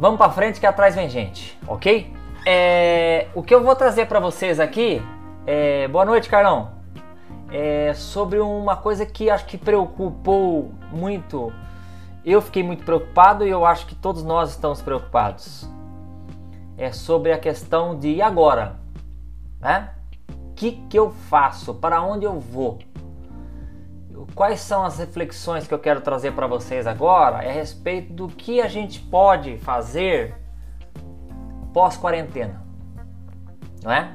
[0.00, 2.10] Vamos para frente que atrás vem gente, ok?
[2.46, 5.02] É, o que eu vou trazer para vocês aqui,
[5.46, 6.70] é, boa noite, Carlão.
[7.52, 11.52] É sobre uma coisa que acho que preocupou muito.
[12.24, 15.68] Eu fiquei muito preocupado e eu acho que todos nós estamos preocupados.
[16.78, 18.76] É sobre a questão de e agora,
[19.60, 19.90] né?
[20.56, 21.74] Que, que eu faço?
[21.74, 22.78] Para onde eu vou?
[24.34, 27.44] Quais são as reflexões que eu quero trazer para vocês agora?
[27.44, 30.34] É a respeito do que a gente pode fazer
[31.72, 32.62] pós-quarentena,
[33.82, 34.12] não é?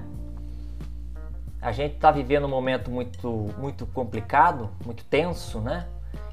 [1.62, 5.88] A gente está vivendo um momento muito, muito complicado, muito tenso, né?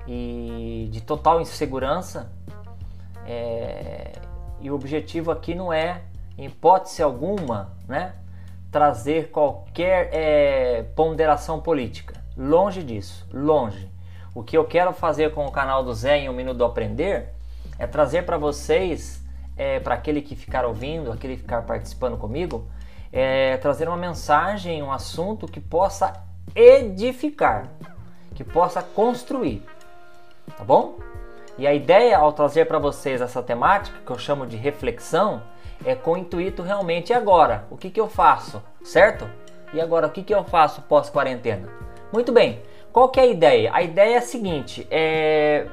[0.07, 2.31] E de total insegurança.
[3.27, 4.13] É...
[4.61, 6.03] E o objetivo aqui não é,
[6.37, 8.15] em hipótese alguma, né?
[8.71, 12.22] Trazer qualquer é, ponderação política.
[12.37, 13.91] Longe disso, longe.
[14.35, 17.29] O que eu quero fazer com o canal do Zé em um minuto do aprender
[17.79, 19.23] é trazer para vocês
[19.57, 22.67] é, para aquele que ficar ouvindo, aquele que ficar participando comigo,
[23.13, 26.13] é, trazer uma mensagem, um assunto que possa
[26.55, 27.69] edificar,
[28.35, 29.63] que possa construir,
[30.57, 30.99] tá bom?
[31.59, 35.43] E a ideia ao trazer para vocês essa temática, que eu chamo de reflexão,
[35.85, 37.67] é com o intuito realmente agora.
[37.71, 39.29] O que, que eu faço, certo?
[39.75, 41.69] E agora, o que, que eu faço pós-quarentena?
[42.13, 42.61] Muito bem,
[42.93, 43.71] qual que é a ideia?
[43.73, 45.67] A ideia é a seguinte, é...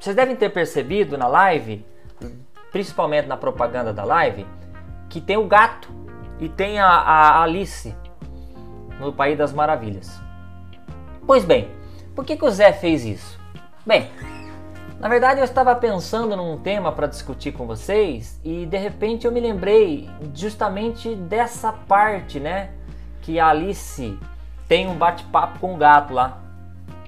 [0.00, 1.84] vocês devem ter percebido na live
[2.76, 4.46] principalmente na propaganda da live,
[5.08, 5.88] que tem o gato
[6.38, 7.94] e tem a, a Alice
[9.00, 10.20] no País das Maravilhas.
[11.26, 11.70] Pois bem,
[12.14, 13.40] por que, que o Zé fez isso?
[13.86, 14.10] Bem,
[15.00, 19.32] na verdade eu estava pensando num tema para discutir com vocês e de repente eu
[19.32, 22.72] me lembrei justamente dessa parte, né?
[23.22, 24.18] Que a Alice
[24.68, 26.38] tem um bate-papo com o gato lá.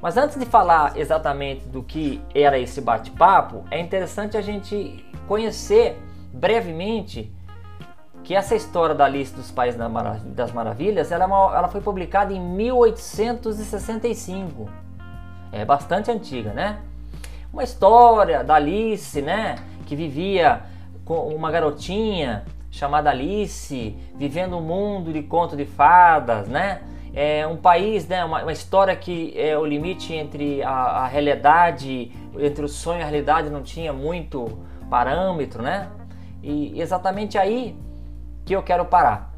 [0.01, 6.01] Mas antes de falar exatamente do que era esse bate-papo, é interessante a gente conhecer
[6.33, 7.31] brevemente
[8.23, 9.81] que essa história da lista dos Países
[10.35, 14.69] das Maravilhas ela, é uma, ela foi publicada em 1865.
[15.51, 16.81] É bastante antiga, né?
[17.53, 19.57] Uma história da Alice, né?
[19.87, 20.63] Que vivia
[21.05, 26.83] com uma garotinha chamada Alice, vivendo um mundo de conto de fadas, né?
[27.15, 28.25] É um país, né?
[28.25, 33.03] Uma, uma história que é o limite entre a, a realidade, entre o sonho e
[33.03, 34.59] a realidade não tinha muito
[34.89, 35.91] parâmetro, né?
[36.43, 37.77] E exatamente aí
[38.45, 39.33] que eu quero parar.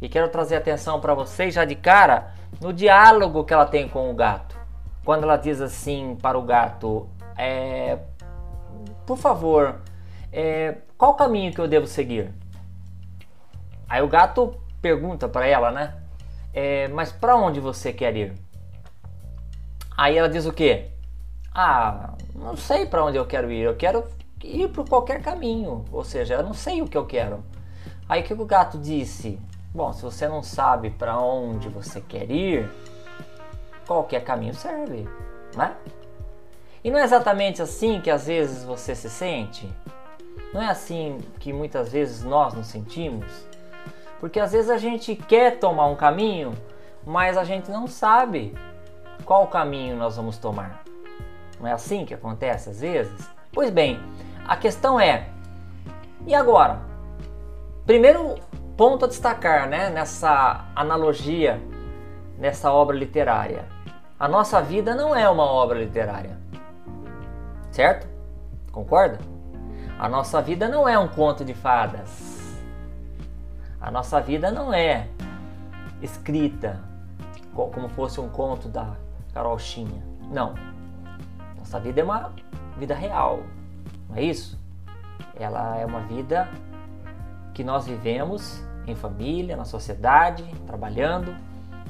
[0.00, 4.10] E quero trazer atenção para vocês já de cara no diálogo que ela tem com
[4.10, 4.56] o gato.
[5.04, 7.98] Quando ela diz assim para o gato: é,
[9.06, 9.80] Por favor,
[10.32, 12.32] é, qual caminho que eu devo seguir?
[13.88, 15.94] Aí o gato pergunta para ela, né?
[16.54, 18.32] É, mas para onde você quer ir?
[19.96, 20.86] Aí ela diz o quê?
[21.52, 23.62] Ah, não sei para onde eu quero ir.
[23.62, 24.04] Eu quero
[24.42, 27.44] ir por qualquer caminho, ou seja, eu não sei o que eu quero.
[28.08, 29.40] Aí o que o gato disse?
[29.74, 32.70] Bom, se você não sabe para onde você quer ir,
[33.86, 35.08] qualquer caminho serve,
[35.56, 35.74] né?
[36.84, 39.68] E não é exatamente assim que às vezes você se sente?
[40.52, 43.24] Não é assim que muitas vezes nós nos sentimos?
[44.24, 46.54] Porque às vezes a gente quer tomar um caminho,
[47.04, 48.54] mas a gente não sabe
[49.22, 50.82] qual caminho nós vamos tomar.
[51.60, 53.28] Não é assim que acontece às vezes?
[53.52, 54.00] Pois bem,
[54.48, 55.28] a questão é,
[56.26, 56.80] e agora?
[57.84, 58.36] Primeiro
[58.78, 61.60] ponto a destacar né, nessa analogia,
[62.38, 63.66] nessa obra literária.
[64.18, 66.38] A nossa vida não é uma obra literária.
[67.70, 68.08] Certo?
[68.72, 69.18] Concorda?
[69.98, 72.33] A nossa vida não é um conto de fadas.
[73.84, 75.08] A nossa vida não é
[76.00, 76.80] escrita
[77.52, 78.96] como fosse um conto da
[79.34, 80.02] Carolchinha.
[80.32, 80.54] Não.
[81.58, 82.32] Nossa vida é uma
[82.78, 83.40] vida real,
[84.08, 84.58] não é isso?
[85.38, 86.48] Ela é uma vida
[87.52, 91.36] que nós vivemos em família, na sociedade, trabalhando.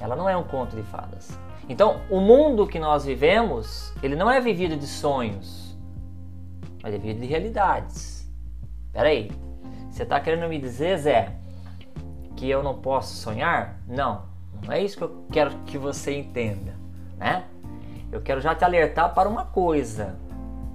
[0.01, 1.39] Ela não é um conto de fadas.
[1.69, 5.79] Então, o mundo que nós vivemos, ele não é vivido de sonhos,
[6.83, 8.29] mas é vivido de realidades.
[8.93, 9.31] Peraí,
[9.89, 11.44] você está querendo me dizer, Zé,
[12.37, 13.81] que eu não posso sonhar?
[13.87, 14.23] Não,
[14.63, 16.75] não é isso que eu quero que você entenda,
[17.17, 17.45] né?
[18.11, 20.17] Eu quero já te alertar para uma coisa.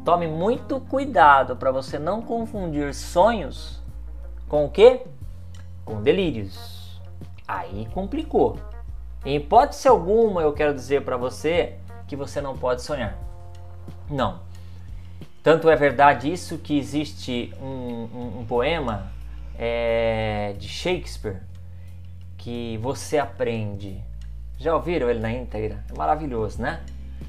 [0.03, 3.81] Tome muito cuidado para você não confundir sonhos
[4.47, 5.01] com o que?
[5.85, 7.00] Com delírios.
[7.47, 8.57] Aí complicou.
[9.25, 11.75] Em hipótese alguma, eu quero dizer para você
[12.07, 13.17] que você não pode sonhar.
[14.09, 14.39] Não.
[15.44, 19.07] Tanto é verdade isso que existe um, um, um poema
[19.57, 21.49] é, de Shakespeare
[22.39, 24.01] que você aprende.
[24.57, 25.83] Já ouviram ele na íntegra?
[25.89, 26.81] É maravilhoso, né?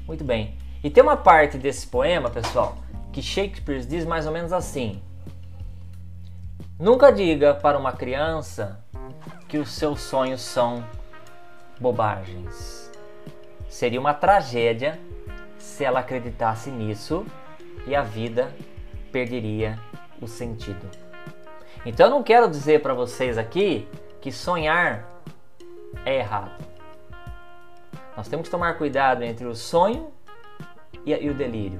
[0.07, 0.57] Muito bem.
[0.83, 2.77] E tem uma parte desse poema, pessoal,
[3.13, 5.01] que Shakespeare diz mais ou menos assim:
[6.79, 8.83] Nunca diga para uma criança
[9.47, 10.83] que os seus sonhos são
[11.79, 12.89] bobagens.
[13.69, 14.99] Seria uma tragédia
[15.59, 17.25] se ela acreditasse nisso
[17.85, 18.51] e a vida
[19.11, 19.77] perderia
[20.21, 20.89] o sentido.
[21.85, 23.87] Então eu não quero dizer para vocês aqui
[24.21, 25.05] que sonhar
[26.05, 26.51] é errado.
[28.15, 30.11] Nós temos que tomar cuidado entre o sonho
[31.05, 31.79] e, o delírio.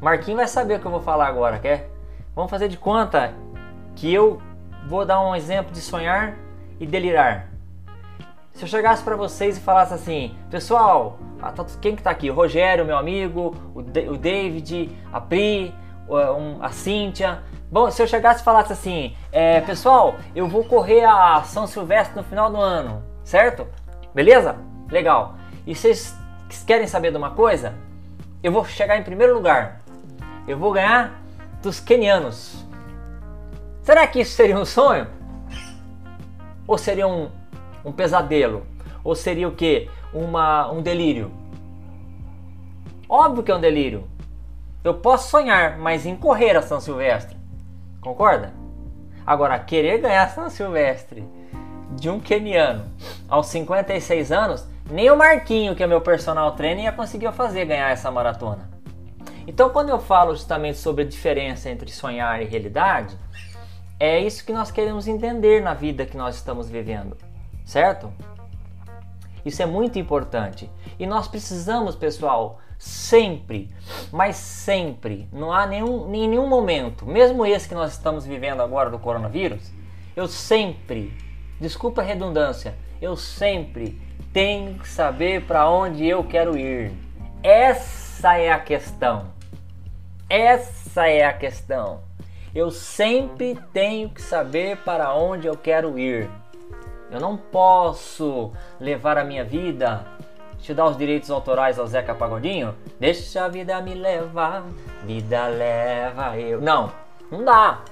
[0.00, 1.88] Marquinhos vai saber o que eu vou falar agora, quer?
[2.34, 3.32] Vamos fazer de conta
[3.94, 4.42] que eu
[4.86, 6.36] vou dar um exemplo de sonhar
[6.80, 7.48] e delirar.
[8.52, 12.30] Se eu chegasse para vocês e falasse assim, pessoal, ah, tá quem que tá aqui?
[12.30, 15.74] O Rogério, meu amigo, o, David, a Pri,
[16.60, 17.42] a Cíntia.
[17.70, 22.16] Bom, se eu chegasse e falasse assim, é, pessoal, eu vou correr a São Silvestre
[22.16, 23.66] no final do ano, certo?
[24.14, 24.56] Beleza?
[24.90, 25.34] Legal.
[25.66, 26.16] E vocês
[26.66, 27.74] querem saber de uma coisa?
[28.42, 29.80] Eu vou chegar em primeiro lugar.
[30.46, 31.20] Eu vou ganhar
[31.62, 32.64] dos kenianos.
[33.82, 35.06] Será que isso seria um sonho?
[36.66, 37.30] Ou seria um,
[37.84, 38.66] um pesadelo?
[39.02, 39.90] Ou seria o que?
[40.12, 41.30] Uma, um delírio?
[43.08, 44.04] Óbvio que é um delírio.
[44.84, 47.34] Eu posso sonhar, mas em correr a São Silvestre.
[48.02, 48.52] Concorda?
[49.26, 51.26] Agora, querer ganhar São Silvestre
[51.92, 52.84] de um keniano
[53.26, 57.90] aos 56 anos, nem o Marquinho, que é meu personal trainer, ia conseguir fazer ganhar
[57.90, 58.68] essa maratona.
[59.46, 63.16] Então, quando eu falo justamente sobre a diferença entre sonhar e realidade,
[63.98, 67.16] é isso que nós queremos entender na vida que nós estamos vivendo,
[67.64, 68.12] certo?
[69.46, 70.70] Isso é muito importante.
[70.98, 73.70] E nós precisamos, pessoal, sempre,
[74.12, 78.90] mas sempre, não há nenhum, em nenhum momento, mesmo esse que nós estamos vivendo agora
[78.90, 79.70] do coronavírus,
[80.16, 81.12] eu sempre,
[81.60, 84.00] desculpa a redundância, eu sempre
[84.32, 86.92] tenho que saber para onde eu quero ir.
[87.42, 89.32] Essa é a questão.
[90.28, 92.00] Essa é a questão.
[92.54, 96.30] Eu sempre tenho que saber para onde eu quero ir.
[97.10, 100.06] Eu não posso levar a minha vida,
[100.64, 102.74] te dar os direitos autorais ao Zeca Pagodinho.
[102.98, 104.64] Deixa a vida me levar,
[105.04, 106.58] vida leva eu.
[106.58, 106.90] Não,
[107.30, 107.82] não dá.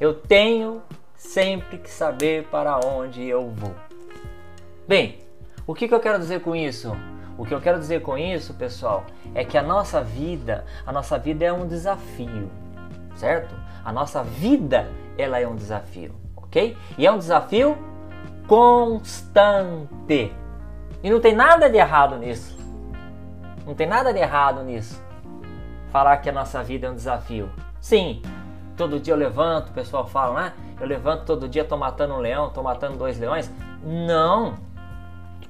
[0.00, 0.82] Eu tenho
[1.16, 3.72] sempre que saber para onde eu vou.
[4.86, 5.20] Bem,
[5.64, 6.92] o que, que eu quero dizer com isso?
[7.38, 11.16] O que eu quero dizer com isso, pessoal, é que a nossa vida, a nossa
[11.16, 12.50] vida é um desafio,
[13.14, 13.54] certo?
[13.84, 16.76] A nossa vida, ela é um desafio, ok?
[16.98, 17.78] E é um desafio
[18.48, 20.32] constante.
[21.02, 22.56] E não tem nada de errado nisso.
[23.66, 25.02] Não tem nada de errado nisso.
[25.90, 27.50] Falar que a nossa vida é um desafio.
[27.80, 28.22] Sim,
[28.76, 30.52] todo dia eu levanto, o pessoal fala, né?
[30.80, 33.50] Eu levanto todo dia, tô matando um leão, tô matando dois leões.
[33.82, 34.54] Não!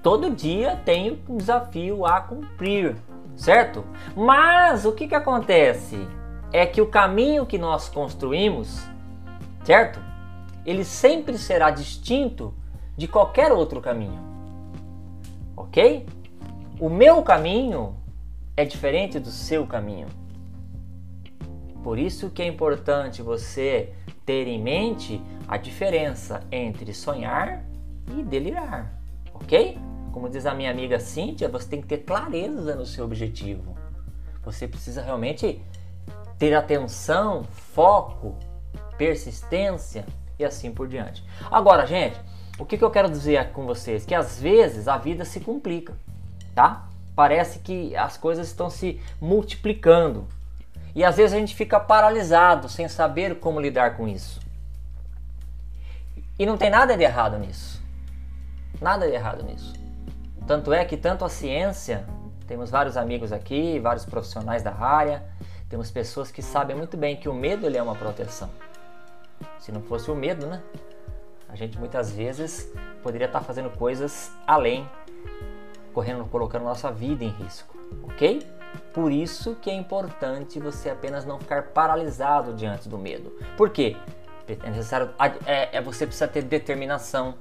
[0.02, 2.96] Todo dia tenho um desafio a cumprir,
[3.36, 3.84] certo?
[4.16, 6.08] Mas o que, que acontece?
[6.52, 8.82] é que o caminho que nós construímos,
[9.64, 9.98] certo?
[10.66, 12.54] Ele sempre será distinto
[12.96, 14.31] de qualquer outro caminho.
[15.62, 16.04] Ok?
[16.80, 17.94] O meu caminho
[18.56, 20.08] é diferente do seu caminho.
[21.84, 23.92] Por isso que é importante você
[24.26, 27.64] ter em mente a diferença entre sonhar
[28.08, 29.00] e delirar,
[29.32, 29.78] ok?
[30.12, 33.76] Como diz a minha amiga Cíntia, você tem que ter clareza no seu objetivo.
[34.44, 35.62] Você precisa realmente
[36.38, 38.36] ter atenção, foco,
[38.98, 40.04] persistência
[40.38, 41.24] e assim por diante.
[41.50, 42.20] Agora, gente,
[42.58, 44.04] o que, que eu quero dizer com vocês?
[44.04, 45.94] Que às vezes a vida se complica,
[46.54, 46.86] tá?
[47.14, 50.26] Parece que as coisas estão se multiplicando.
[50.94, 54.40] E às vezes a gente fica paralisado sem saber como lidar com isso.
[56.38, 57.82] E não tem nada de errado nisso.
[58.80, 59.72] Nada de errado nisso.
[60.46, 62.04] Tanto é que tanto a ciência,
[62.46, 65.22] temos vários amigos aqui, vários profissionais da área,
[65.68, 68.50] temos pessoas que sabem muito bem que o medo ele é uma proteção.
[69.58, 70.62] Se não fosse o medo, né?
[71.52, 74.88] A gente muitas vezes poderia estar fazendo coisas além,
[75.92, 78.44] correndo, colocando nossa vida em risco, ok?
[78.94, 83.30] Por isso que é importante você apenas não ficar paralisado diante do medo.
[83.56, 83.96] Por quê?
[84.48, 85.10] É necessário,
[85.46, 87.34] é, é, você precisa ter determinação,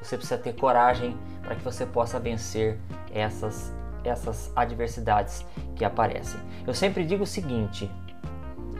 [0.00, 2.78] você precisa ter coragem para que você possa vencer
[3.12, 3.72] essas
[4.04, 5.44] essas adversidades
[5.76, 6.40] que aparecem.
[6.66, 7.90] Eu sempre digo o seguinte,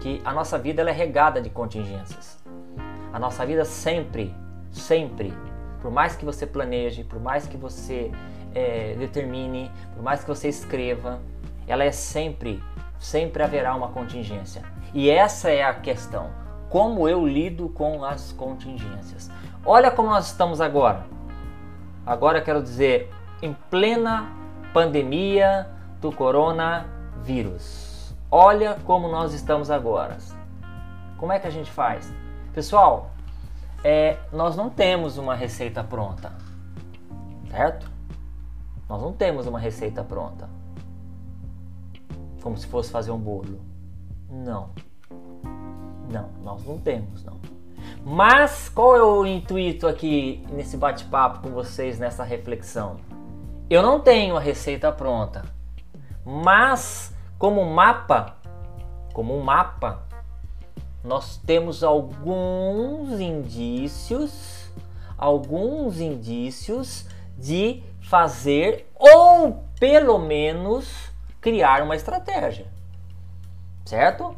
[0.01, 2.39] que a nossa vida é regada de contingências.
[3.13, 4.35] A nossa vida sempre,
[4.79, 5.33] sempre,
[5.81, 8.11] por mais que você planeje, por mais que você
[8.55, 11.21] é, determine, por mais que você escreva,
[11.67, 12.63] ela é sempre,
[12.99, 14.63] sempre haverá uma contingência.
[14.95, 16.31] E essa é a questão.
[16.69, 19.31] Como eu lido com as contingências?
[19.65, 21.07] Olha como nós estamos agora.
[22.05, 23.11] Agora quero dizer,
[23.43, 24.31] em plena
[24.73, 25.69] pandemia
[26.01, 28.15] do coronavírus.
[28.31, 30.19] Olha como nós estamos agora.
[31.17, 32.13] Como é que a gente faz?
[32.53, 33.11] Pessoal,
[33.85, 36.33] é, nós não temos uma receita pronta,
[37.51, 37.91] certo?
[38.89, 40.49] Nós não temos uma receita pronta,
[42.43, 43.61] como se fosse fazer um bolo.
[44.31, 44.71] Não,
[46.11, 47.39] não, nós não temos, não.
[48.05, 52.97] Mas qual é o intuito aqui nesse bate-papo com vocês, nessa reflexão?
[53.69, 55.45] Eu não tenho a receita pronta,
[56.25, 58.37] mas como mapa,
[59.13, 60.08] como um mapa,
[61.03, 64.71] nós temos alguns indícios,
[65.17, 72.67] alguns indícios de fazer ou pelo menos criar uma estratégia.
[73.85, 74.37] Certo?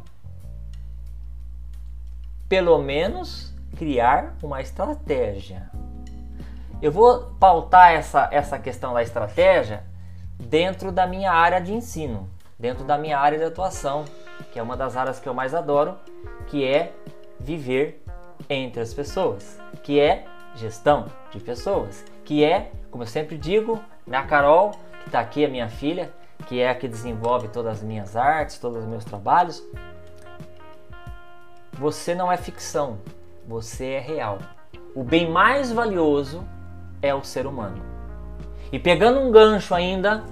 [2.47, 5.69] Pelo menos criar uma estratégia.
[6.81, 9.83] Eu vou pautar essa, essa questão da estratégia
[10.39, 14.05] dentro da minha área de ensino, dentro da minha área de atuação,
[14.51, 15.97] que é uma das áreas que eu mais adoro,
[16.51, 16.91] que é
[17.39, 18.03] viver
[18.49, 24.23] entre as pessoas, que é gestão de pessoas, que é, como eu sempre digo, minha
[24.23, 26.11] Carol, que está aqui, a minha filha,
[26.47, 29.63] que é a que desenvolve todas as minhas artes, todos os meus trabalhos.
[31.71, 32.97] Você não é ficção,
[33.47, 34.39] você é real.
[34.93, 36.45] O bem mais valioso
[37.01, 37.81] é o ser humano.
[38.73, 40.25] E pegando um gancho ainda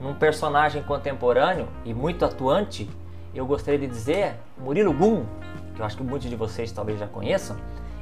[0.00, 2.88] num personagem contemporâneo e muito atuante,
[3.34, 5.24] eu gostaria de dizer Murilo Gun,
[5.76, 7.56] que eu acho que muitos de vocês talvez já conheçam.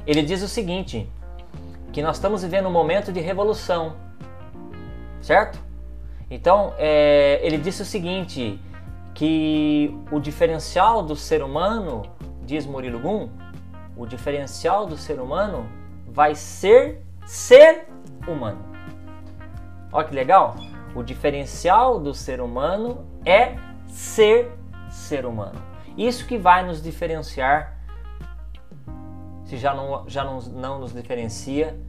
[0.07, 1.07] Ele diz o seguinte:
[1.91, 3.95] que nós estamos vivendo um momento de revolução,
[5.21, 5.59] certo?
[6.31, 8.59] Então, é, ele disse o seguinte:
[9.13, 12.03] que o diferencial do ser humano,
[12.43, 13.29] diz Murilo Gun,
[13.95, 15.69] o diferencial do ser humano
[16.07, 17.87] vai ser ser
[18.27, 18.59] humano.
[19.91, 20.55] Olha que legal!
[20.95, 23.55] O diferencial do ser humano é
[23.87, 24.49] ser
[24.89, 25.64] ser humano.
[25.97, 27.79] Isso que vai nos diferenciar,
[29.45, 31.79] se já não, já não, não nos diferencia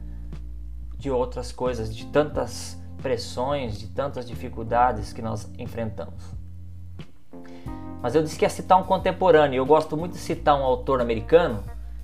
[0.97, 6.23] de outras coisas, de tantas pressões, de tantas dificuldades que nós enfrentamos.
[8.01, 9.57] Mas eu disse que ia citar um contemporâneo.
[9.57, 11.63] Eu gosto muito de citar um autor americano,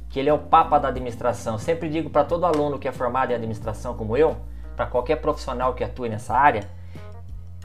[0.10, 1.56] que ele é o papa da administração.
[1.56, 4.36] Eu sempre digo para todo aluno que é formado em administração como eu,
[4.76, 6.68] para qualquer profissional que atue nessa área,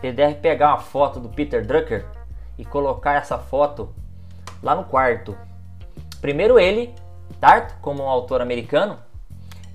[0.03, 2.07] ele deve pegar uma foto do Peter Drucker
[2.57, 3.93] e colocar essa foto
[4.63, 5.37] lá no quarto.
[6.21, 6.95] Primeiro ele,
[7.41, 8.99] Tarto, como um autor americano,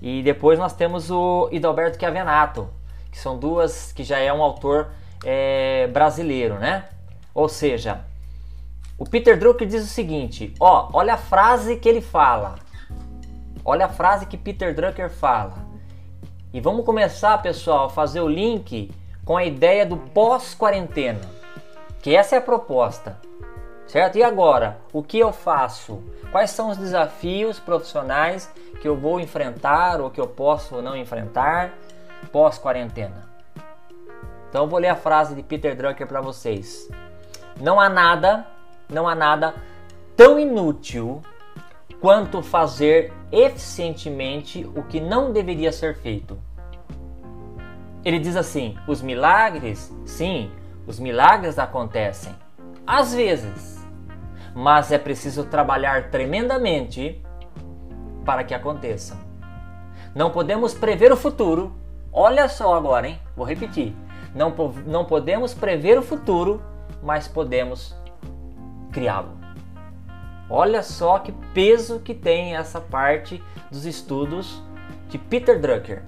[0.02, 2.68] e depois nós temos o Idalberto Chiavenato,
[3.10, 4.90] que são duas que já é um autor
[5.24, 6.88] é, brasileiro, né?
[7.32, 8.04] Ou seja,
[8.98, 12.56] o Peter Drucker diz o seguinte: ó, olha a frase que ele fala,
[13.64, 15.54] olha a frase que Peter Drucker fala,
[16.52, 18.90] e vamos começar, pessoal, a fazer o link
[19.24, 21.20] com a ideia do pós-quarentena,
[22.02, 23.18] que essa é a proposta,
[23.86, 24.16] certo?
[24.16, 26.02] E agora, o que eu faço?
[26.30, 31.72] Quais são os desafios profissionais que eu vou enfrentar ou que eu posso não enfrentar?
[32.24, 33.28] pós-quarentena.
[34.48, 36.88] Então eu vou ler a frase de Peter Drucker para vocês.
[37.60, 38.46] Não há nada,
[38.88, 39.54] não há nada
[40.16, 41.22] tão inútil
[42.00, 46.38] quanto fazer eficientemente o que não deveria ser feito.
[48.04, 50.50] Ele diz assim: os milagres, sim,
[50.86, 52.34] os milagres acontecem,
[52.86, 53.73] às vezes,
[54.54, 57.22] mas é preciso trabalhar tremendamente
[58.24, 59.18] para que aconteçam.
[60.14, 61.74] Não podemos prever o futuro,
[62.16, 63.18] Olha só agora, hein?
[63.34, 63.92] Vou repetir.
[64.32, 64.54] Não,
[64.86, 66.62] não podemos prever o futuro,
[67.02, 67.92] mas podemos
[68.92, 69.36] criá-lo.
[70.48, 74.62] Olha só que peso que tem essa parte dos estudos
[75.08, 76.04] de Peter Drucker.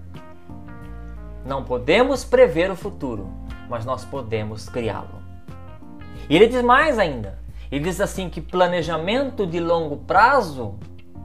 [1.44, 3.28] Não podemos prever o futuro,
[3.68, 5.20] mas nós podemos criá-lo.
[6.30, 7.36] E ele diz mais ainda.
[7.70, 10.78] Ele diz assim que planejamento de longo prazo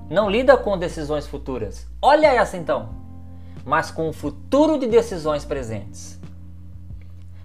[0.10, 1.88] não lida com decisões futuras.
[2.02, 3.02] Olha essa então
[3.66, 6.20] mas com o futuro de decisões presentes.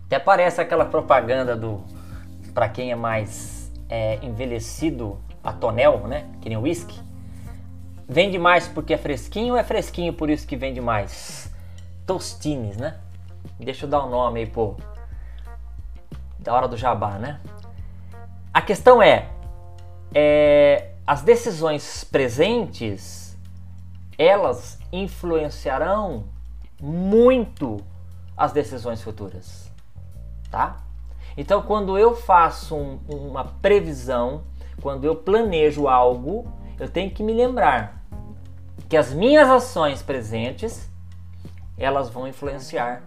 [0.07, 1.83] Até parece aquela propaganda do
[2.55, 6.27] para quem é mais é, envelhecido a tonel, né?
[6.41, 6.99] Que nem whisky.
[8.09, 11.53] Vende mais porque é fresquinho é fresquinho por isso que vende mais?
[12.07, 12.97] Tostines, né?
[13.59, 14.77] Deixa eu dar o um nome aí, pô.
[16.39, 17.41] Da hora do jabá, né?
[18.57, 19.29] A questão é,
[20.15, 23.37] é as decisões presentes
[24.17, 26.25] elas influenciarão
[26.81, 27.85] muito
[28.35, 29.71] as decisões futuras,
[30.51, 30.79] tá?
[31.37, 34.45] Então, quando eu faço um, uma previsão,
[34.81, 38.03] quando eu planejo algo, eu tenho que me lembrar
[38.89, 40.91] que as minhas ações presentes
[41.77, 43.03] elas vão influenciar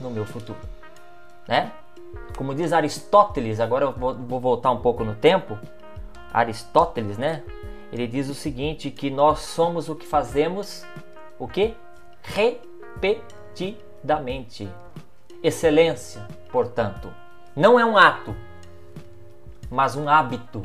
[0.00, 0.58] no meu futuro,
[1.46, 1.70] né?
[2.36, 5.58] Como diz Aristóteles, agora eu vou, vou voltar um pouco no tempo.
[6.32, 7.42] Aristóteles, né?
[7.94, 10.84] ele diz o seguinte, que nós somos o que fazemos,
[11.38, 11.76] o que?
[12.22, 14.68] Repetidamente.
[15.40, 17.08] Excelência, portanto,
[17.54, 18.34] não é um ato,
[19.70, 20.60] mas um hábito.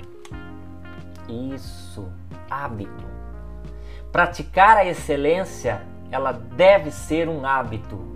[1.53, 2.12] Isso,
[2.50, 3.06] hábito.
[4.12, 8.09] Praticar a excelência, ela deve ser um hábito.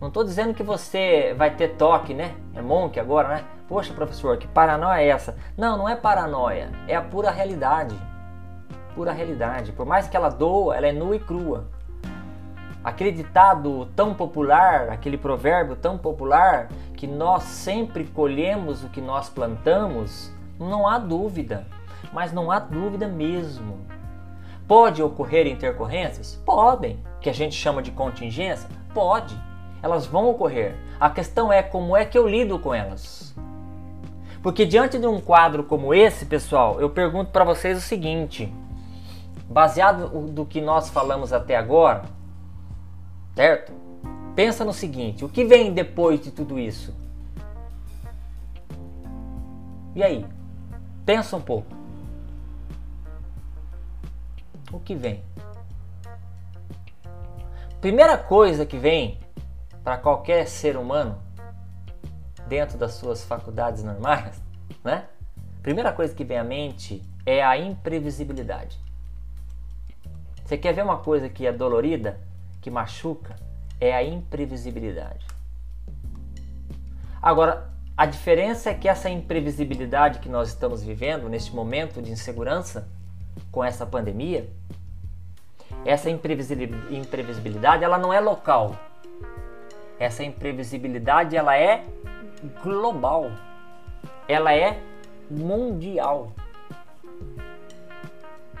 [0.00, 2.36] Não estou dizendo que você vai ter toque, né?
[2.54, 3.44] É monk agora, né?
[3.66, 5.36] Poxa, professor, que paranoia é essa?
[5.56, 7.96] Não, não é paranoia, é a pura realidade.
[8.94, 9.72] Pura realidade.
[9.72, 11.66] Por mais que ela doa, ela é nua e crua.
[12.82, 19.28] Aquele ditado tão popular, aquele provérbio tão popular, que nós sempre colhemos o que nós
[19.28, 21.66] plantamos, não há dúvida.
[22.12, 23.80] Mas não há dúvida mesmo.
[24.68, 26.40] Pode ocorrer intercorrências?
[26.46, 27.02] Podem.
[27.20, 28.68] Que a gente chama de contingência?
[28.94, 29.47] Pode.
[29.88, 30.76] Elas vão ocorrer.
[31.00, 33.34] A questão é como é que eu lido com elas.
[34.42, 38.52] Porque diante de um quadro como esse, pessoal, eu pergunto para vocês o seguinte:
[39.48, 42.02] baseado do que nós falamos até agora,
[43.34, 43.72] certo?
[44.36, 46.94] Pensa no seguinte: o que vem depois de tudo isso?
[49.94, 50.26] E aí?
[51.06, 51.74] Pensa um pouco.
[54.70, 55.24] O que vem?
[57.80, 59.18] Primeira coisa que vem
[59.88, 61.18] para qualquer ser humano
[62.46, 64.38] dentro das suas faculdades normais,
[64.84, 65.06] né?
[65.62, 68.78] Primeira coisa que vem à mente é a imprevisibilidade.
[70.44, 72.20] Você quer ver uma coisa que é dolorida,
[72.60, 73.34] que machuca?
[73.80, 75.26] É a imprevisibilidade.
[77.22, 82.86] Agora, a diferença é que essa imprevisibilidade que nós estamos vivendo neste momento de insegurança
[83.50, 84.52] com essa pandemia,
[85.82, 88.76] essa imprevisibilidade, ela não é local.
[89.98, 91.84] Essa imprevisibilidade ela é
[92.62, 93.30] global.
[94.28, 94.80] Ela é
[95.30, 96.32] mundial.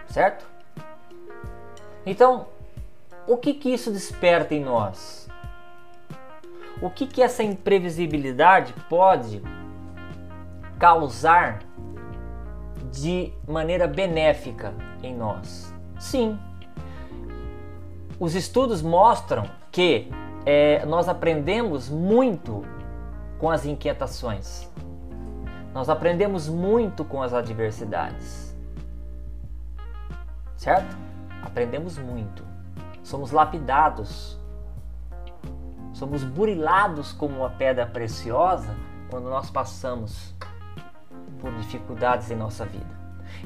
[0.08, 0.46] Certo?
[2.04, 2.46] Então,
[3.26, 5.28] o que que isso desperta em nós?
[6.80, 9.42] O que que essa imprevisibilidade pode
[10.78, 11.60] causar
[12.90, 15.74] de maneira benéfica em nós?
[15.98, 16.38] Sim.
[18.18, 20.08] Os estudos mostram que
[20.50, 22.64] é, nós aprendemos muito
[23.38, 24.66] com as inquietações.
[25.74, 28.56] Nós aprendemos muito com as adversidades.
[30.56, 30.96] Certo?
[31.42, 32.42] Aprendemos muito.
[33.02, 34.38] Somos lapidados.
[35.92, 38.74] Somos burilados como uma pedra preciosa
[39.10, 40.34] quando nós passamos
[41.40, 42.98] por dificuldades em nossa vida.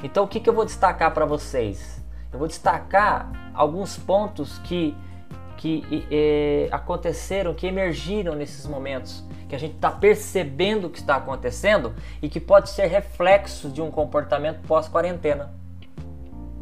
[0.04, 2.00] Então, o que, que eu vou destacar para vocês?
[2.32, 4.96] Eu vou destacar alguns pontos que,
[5.62, 11.14] que eh, aconteceram, que emergiram nesses momentos que a gente está percebendo o que está
[11.14, 15.54] acontecendo e que pode ser reflexo de um comportamento pós-quarentena.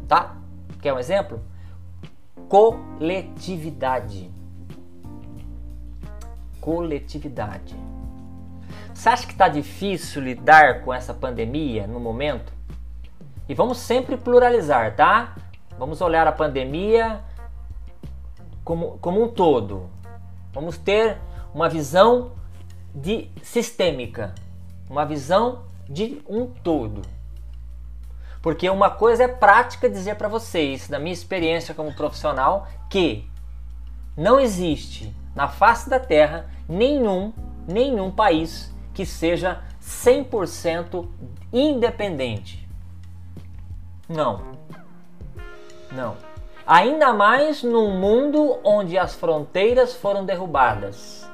[0.07, 0.37] Tá?
[0.79, 1.41] Quer um exemplo?
[2.47, 4.29] Coletividade.
[6.59, 7.75] Coletividade.
[8.93, 12.53] Você acha que está difícil lidar com essa pandemia no momento?
[13.49, 15.35] E vamos sempre pluralizar, tá?
[15.75, 17.30] Vamos olhar a pandemia
[18.63, 19.89] como, como um todo.
[20.53, 21.17] Vamos ter
[21.53, 22.31] uma visão
[22.93, 24.35] de sistêmica,
[24.89, 27.01] uma visão de um todo.
[28.41, 33.29] Porque uma coisa é prática dizer para vocês, da minha experiência como profissional, que
[34.17, 37.31] não existe na face da Terra nenhum,
[37.67, 41.07] nenhum país que seja 100%
[41.53, 42.67] independente.
[44.09, 44.43] Não.
[45.91, 46.30] Não.
[46.65, 51.29] Ainda mais num mundo onde as fronteiras foram derrubadas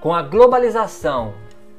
[0.00, 1.32] com a globalização,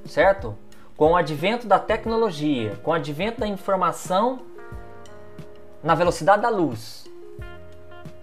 [0.06, 0.58] certo?
[0.96, 4.40] Com o advento da tecnologia, com o advento da informação
[5.84, 7.06] na velocidade da luz,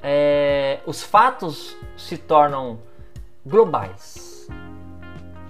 [0.03, 2.79] é, os fatos se tornam
[3.45, 4.49] globais.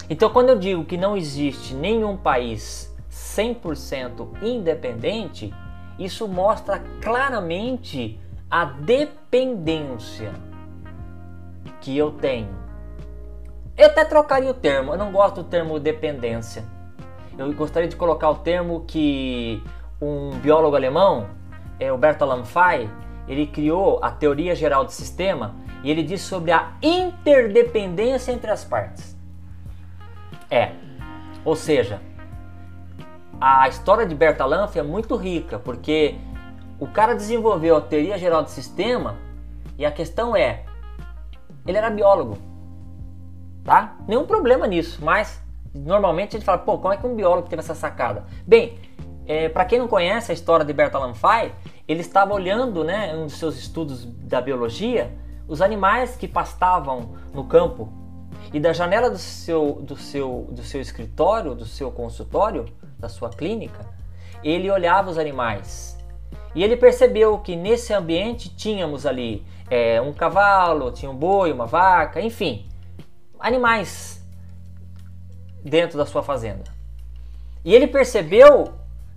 [0.09, 5.55] Então, quando eu digo que não existe nenhum país 100% independente,
[5.97, 8.19] isso mostra claramente
[8.51, 10.33] a dependência
[11.81, 12.61] que eu tenho
[13.81, 16.63] eu até trocaria o termo, eu não gosto do termo dependência.
[17.39, 19.65] Eu gostaria de colocar o termo que
[19.99, 21.29] um biólogo alemão,
[21.79, 22.91] é, Alberto Lamfaye,
[23.27, 28.67] ele criou a teoria geral do sistema e ele diz sobre a interdependência entre as
[28.67, 29.17] partes.
[30.51, 30.73] É,
[31.43, 32.03] ou seja,
[33.41, 36.17] a história de Bertalanffy é muito rica, porque
[36.81, 39.19] o cara desenvolveu a teoria geral do sistema
[39.79, 40.65] e a questão é,
[41.65, 42.51] ele era biólogo
[43.65, 43.97] tá?
[44.07, 45.43] Nenhum problema nisso, mas
[45.75, 48.25] normalmente a gente fala, pô, como é que um biólogo teve essa sacada?
[48.47, 48.79] Bem,
[49.27, 51.53] é, para quem não conhece a história de Bertalan Fay,
[51.87, 55.17] ele estava olhando, né, um dos seus estudos da biologia,
[55.47, 57.93] os animais que pastavam no campo.
[58.53, 62.67] E da janela do seu, do seu, do seu escritório, do seu consultório,
[62.99, 63.87] da sua clínica,
[64.43, 65.97] ele olhava os animais.
[66.55, 71.67] E ele percebeu que nesse ambiente tínhamos ali é, um cavalo, tinha um boi, uma
[71.67, 72.69] vaca, enfim,
[73.39, 74.25] animais
[75.65, 76.65] dentro da sua fazenda.
[77.65, 78.75] E ele percebeu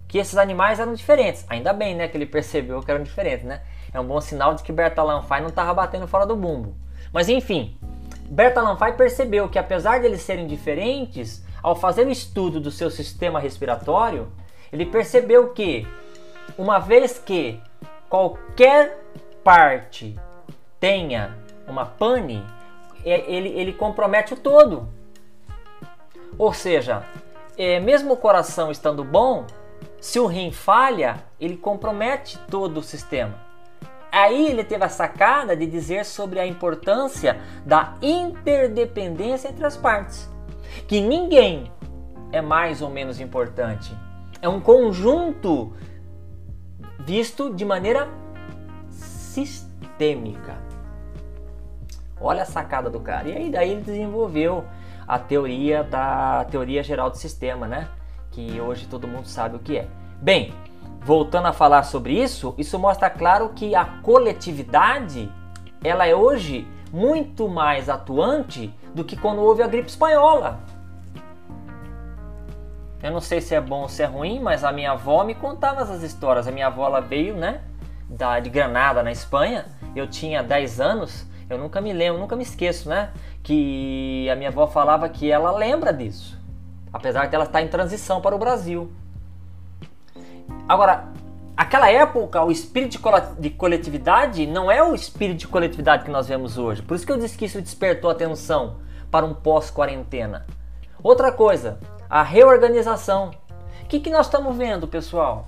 [0.08, 1.46] que esses animais eram diferentes.
[1.50, 3.62] Ainda bem, né, que ele percebeu que eram diferentes, né?
[3.91, 6.76] É um bom sinal de que Bertalan Fay não estava batendo fora do bumbo.
[7.12, 7.78] Mas enfim,
[8.30, 12.91] Bertalan Fay percebeu que apesar de eles serem diferentes, ao fazer o estudo do seu
[12.91, 14.32] sistema respiratório,
[14.72, 15.88] ele percebeu que
[16.58, 17.62] uma vez que
[18.10, 18.99] qualquer
[19.43, 20.17] parte
[20.79, 22.45] tenha uma pane,
[23.06, 24.88] é, ele, ele compromete o todo.
[26.38, 27.03] Ou seja,
[27.58, 29.45] é, mesmo o coração estando bom,
[29.99, 33.36] se o rim falha, ele compromete todo o sistema.
[34.12, 40.29] Aí ele teve a sacada de dizer sobre a importância da interdependência entre as partes.
[40.88, 41.71] Que ninguém
[42.32, 43.95] é mais ou menos importante.
[44.41, 45.73] É um conjunto
[46.99, 48.08] visto de maneira
[48.89, 50.58] sistêmica.
[52.19, 53.27] Olha a sacada do cara.
[53.27, 54.63] E aí daí ele desenvolveu
[55.08, 57.89] a teoria da teoria geral do sistema, né?
[58.34, 59.88] que hoje todo mundo sabe o que é.
[60.19, 60.53] Bem,
[61.01, 65.32] voltando a falar sobre isso, isso mostra claro que a coletividade
[65.84, 70.60] ela é hoje muito mais atuante do que quando houve a gripe espanhola.
[73.04, 75.36] Eu não sei se é bom ou se é ruim, mas a minha avó me
[75.36, 76.48] contava essas histórias.
[76.48, 77.62] A minha avó ela veio, né,
[78.10, 79.66] da, de Granada, na Espanha.
[79.96, 83.12] Eu tinha 10 anos, eu nunca me lembro, nunca me esqueço, né,
[83.44, 86.42] que a minha avó falava que ela lembra disso
[86.94, 88.92] apesar dela estar em transição para o Brasil.
[90.70, 91.06] Agora,
[91.58, 93.00] aquela época, o espírito
[93.39, 96.84] de coletividade não é o espírito de coletividade que nós vemos hoje.
[96.84, 98.78] Por isso que eu disse que isso despertou atenção
[99.10, 100.46] para um pós-quarentena.
[101.02, 101.80] Outra coisa,
[102.13, 103.32] a reorganização.
[103.82, 105.47] O que, que nós estamos vendo, pessoal?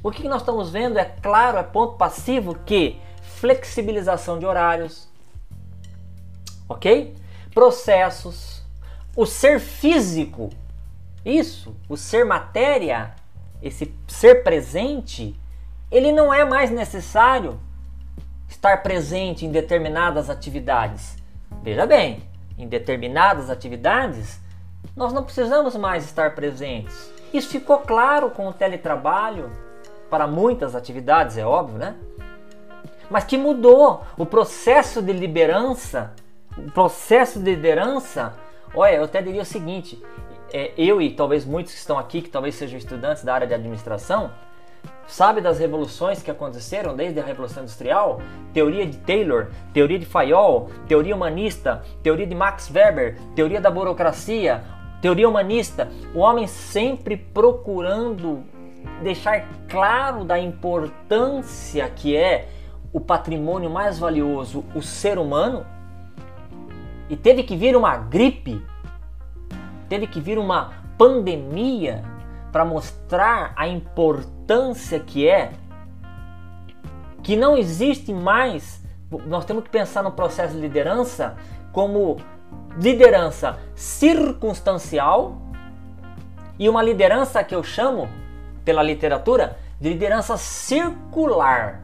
[0.00, 5.08] O que, que nós estamos vendo é claro, é ponto passivo que flexibilização de horários,
[6.68, 7.16] ok?
[7.52, 8.62] Processos,
[9.16, 10.50] o ser físico,
[11.24, 13.16] isso, o ser matéria,
[13.60, 15.34] esse ser presente,
[15.90, 17.58] ele não é mais necessário
[18.48, 21.16] estar presente em determinadas atividades.
[21.60, 22.22] Veja bem,
[22.56, 24.41] em determinadas atividades,
[24.96, 27.12] nós não precisamos mais estar presentes.
[27.32, 29.50] Isso ficou claro com o teletrabalho
[30.10, 31.96] para muitas atividades, é óbvio, né?
[33.10, 36.12] Mas que mudou o processo de liderança,
[36.56, 38.34] o processo de liderança
[38.74, 40.02] Olha, eu até diria o seguinte:
[40.52, 43.54] é, eu e talvez muitos que estão aqui, que talvez sejam estudantes da área de
[43.54, 44.30] administração,
[45.06, 48.20] sabe das revoluções que aconteceram desde a Revolução Industrial?
[48.52, 54.64] Teoria de Taylor, teoria de Fayol, teoria humanista, teoria de Max Weber, teoria da burocracia,
[55.02, 55.90] teoria humanista.
[56.14, 58.44] O homem sempre procurando
[59.02, 62.48] deixar claro da importância que é
[62.92, 65.66] o patrimônio mais valioso, o ser humano,
[67.10, 68.64] e teve que vir uma gripe,
[69.88, 72.02] teve que vir uma pandemia
[72.52, 75.52] para mostrar a importância que é
[77.22, 78.82] que não existe mais.
[79.26, 81.36] Nós temos que pensar no processo de liderança
[81.72, 82.18] como
[82.78, 85.36] liderança circunstancial
[86.58, 88.08] e uma liderança que eu chamo
[88.64, 91.82] pela literatura de liderança circular.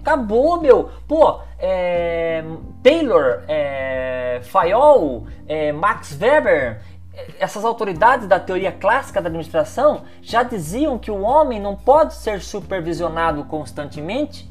[0.00, 0.90] Acabou, meu.
[1.06, 2.44] Pô, é,
[2.82, 6.80] Taylor, é, Fayol, é, Max Weber,
[7.12, 12.14] é, essas autoridades da teoria clássica da administração já diziam que o homem não pode
[12.14, 14.50] ser supervisionado constantemente.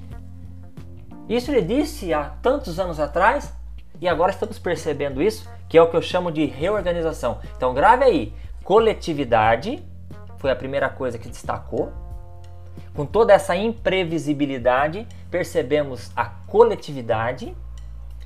[1.28, 3.54] Isso ele disse há tantos anos atrás
[4.02, 7.40] e agora estamos percebendo isso, que é o que eu chamo de reorganização.
[7.56, 9.84] Então grave aí, coletividade
[10.38, 11.92] foi a primeira coisa que destacou.
[12.94, 17.56] Com toda essa imprevisibilidade, percebemos a coletividade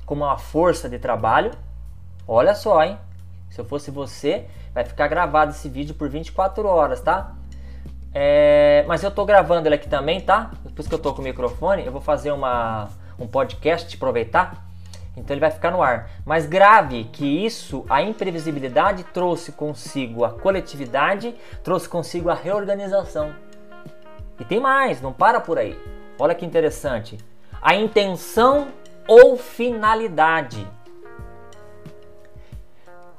[0.04, 1.52] como uma força de trabalho.
[2.26, 2.98] Olha só, hein?
[3.48, 7.34] Se eu fosse você, vai ficar gravado esse vídeo por 24 horas, tá?
[8.12, 10.50] É, mas eu tô gravando ele aqui também, tá?
[10.64, 14.69] Depois que eu tô com o microfone, eu vou fazer uma, um podcast, aproveitar.
[15.16, 16.10] Então ele vai ficar no ar.
[16.24, 23.34] Mas grave que isso, a imprevisibilidade trouxe consigo a coletividade, trouxe consigo a reorganização.
[24.38, 25.78] E tem mais, não para por aí.
[26.18, 27.18] Olha que interessante.
[27.60, 28.68] A intenção
[29.06, 30.66] ou finalidade.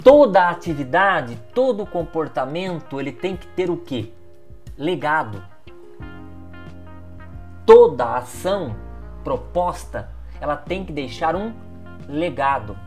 [0.04, 4.12] Toda atividade, todo comportamento, ele tem que ter o quê?
[4.82, 5.44] legado.
[7.66, 8.76] Toda ação
[9.24, 11.54] proposta, ela tem que deixar um
[12.08, 12.78] legado.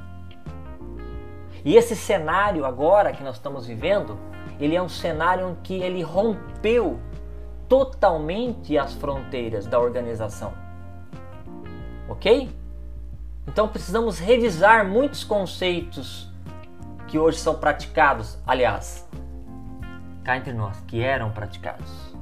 [1.64, 4.18] E esse cenário agora que nós estamos vivendo,
[4.61, 7.00] ele é um cenário em que ele rompeu
[7.68, 10.53] totalmente as fronteiras da organização.
[12.09, 12.50] Ok?
[13.46, 16.31] Então precisamos revisar muitos conceitos
[17.07, 19.09] que hoje são praticados, aliás,
[20.22, 22.14] cá entre nós, que eram praticados.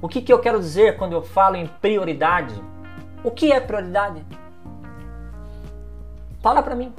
[0.00, 2.54] O que, que eu quero dizer quando eu falo em prioridade?
[3.22, 4.24] O que é prioridade?
[6.42, 6.92] Fala para mim.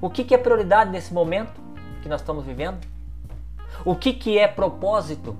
[0.00, 1.62] O que, que é prioridade nesse momento
[2.02, 2.84] que nós estamos vivendo?
[3.84, 5.36] O que, que é propósito?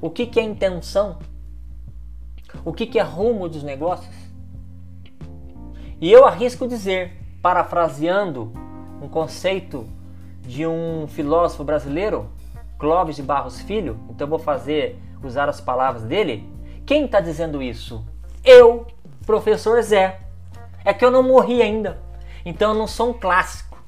[0.00, 1.18] O que, que é intenção?
[2.64, 4.14] O que, que é rumo dos negócios?
[6.00, 8.52] E eu arrisco dizer, parafraseando
[9.00, 9.88] um conceito
[10.42, 12.28] de um filósofo brasileiro,
[12.78, 16.46] Clóvis de Barros Filho, então vou fazer usar as palavras dele.
[16.84, 18.04] Quem está dizendo isso?
[18.44, 18.86] Eu,
[19.24, 20.20] professor Zé.
[20.84, 22.00] É que eu não morri ainda,
[22.44, 23.78] então eu não sou um clássico.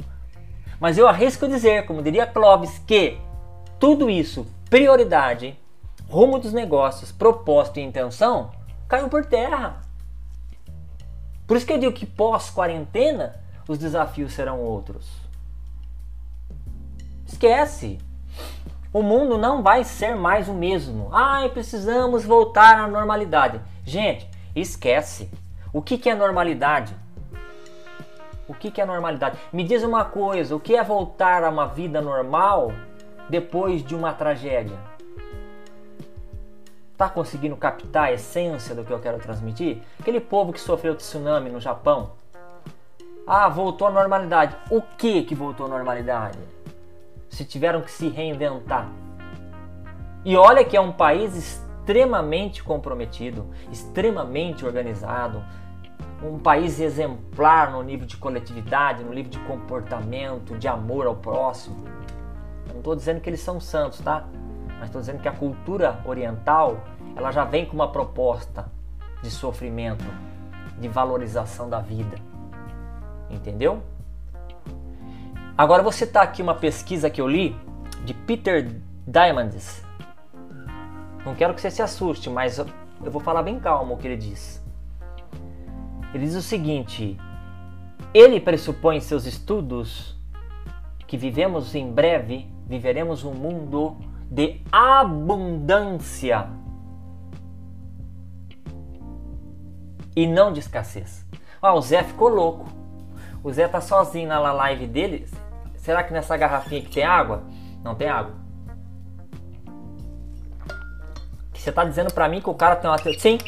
[0.78, 3.18] Mas eu arrisco dizer, como diria Clóvis, que
[3.78, 5.59] tudo isso, prioridade,
[6.09, 8.50] rumo dos negócios, propósito e intenção,
[8.88, 9.83] caiu por terra.
[11.46, 15.07] Por isso que eu digo que pós-quarentena os desafios serão outros.
[17.26, 17.98] Esquece.
[18.92, 21.09] O mundo não vai ser mais o mesmo.
[21.12, 23.61] Ai, precisamos voltar à normalidade.
[23.85, 25.30] Gente, esquece.
[25.75, 26.95] O que, que é normalidade?
[28.47, 29.37] O que, que é normalidade?
[29.53, 32.71] Me diz uma coisa: o que é voltar a uma vida normal
[33.29, 34.79] depois de uma tragédia?
[36.97, 39.83] Tá conseguindo captar a essência do que eu quero transmitir?
[39.99, 42.13] Aquele povo que sofreu tsunami no Japão.
[43.27, 44.57] Ah, voltou à normalidade.
[44.71, 46.39] O que que voltou à normalidade?
[47.29, 48.89] Se tiveram que se reinventar.
[50.25, 55.43] E olha que é um país extremamente comprometido, extremamente organizado,
[56.25, 61.85] um país exemplar no nível de coletividade, no nível de comportamento, de amor ao próximo.
[62.69, 64.25] Não estou dizendo que eles são santos, tá?
[64.79, 66.79] mas estou dizendo que a cultura oriental
[67.17, 68.67] ela já vem com uma proposta
[69.23, 70.05] de sofrimento,
[70.79, 72.17] de valorização da vida.
[73.31, 73.83] Entendeu?
[75.57, 77.57] Agora vou citar aqui uma pesquisa que eu li
[78.05, 79.85] de Peter Diamandis.
[81.25, 82.67] Não quero que você se assuste, mas eu
[83.11, 84.63] vou falar bem calmo o que ele diz.
[86.14, 87.18] Ele diz o seguinte:
[88.14, 90.16] ele pressupõe em seus estudos
[91.09, 93.96] que vivemos em breve, viveremos um mundo
[94.31, 96.48] de abundância
[100.16, 101.27] e não de escassez.
[101.61, 102.66] Ah, o Zé ficou louco.
[103.42, 105.27] O Zé tá sozinho na live dele.
[105.77, 107.42] Será que nessa garrafinha aqui tem água?
[107.83, 108.35] Não tem água.
[111.53, 113.38] Você tá dizendo para mim que o cara tem uma Sim.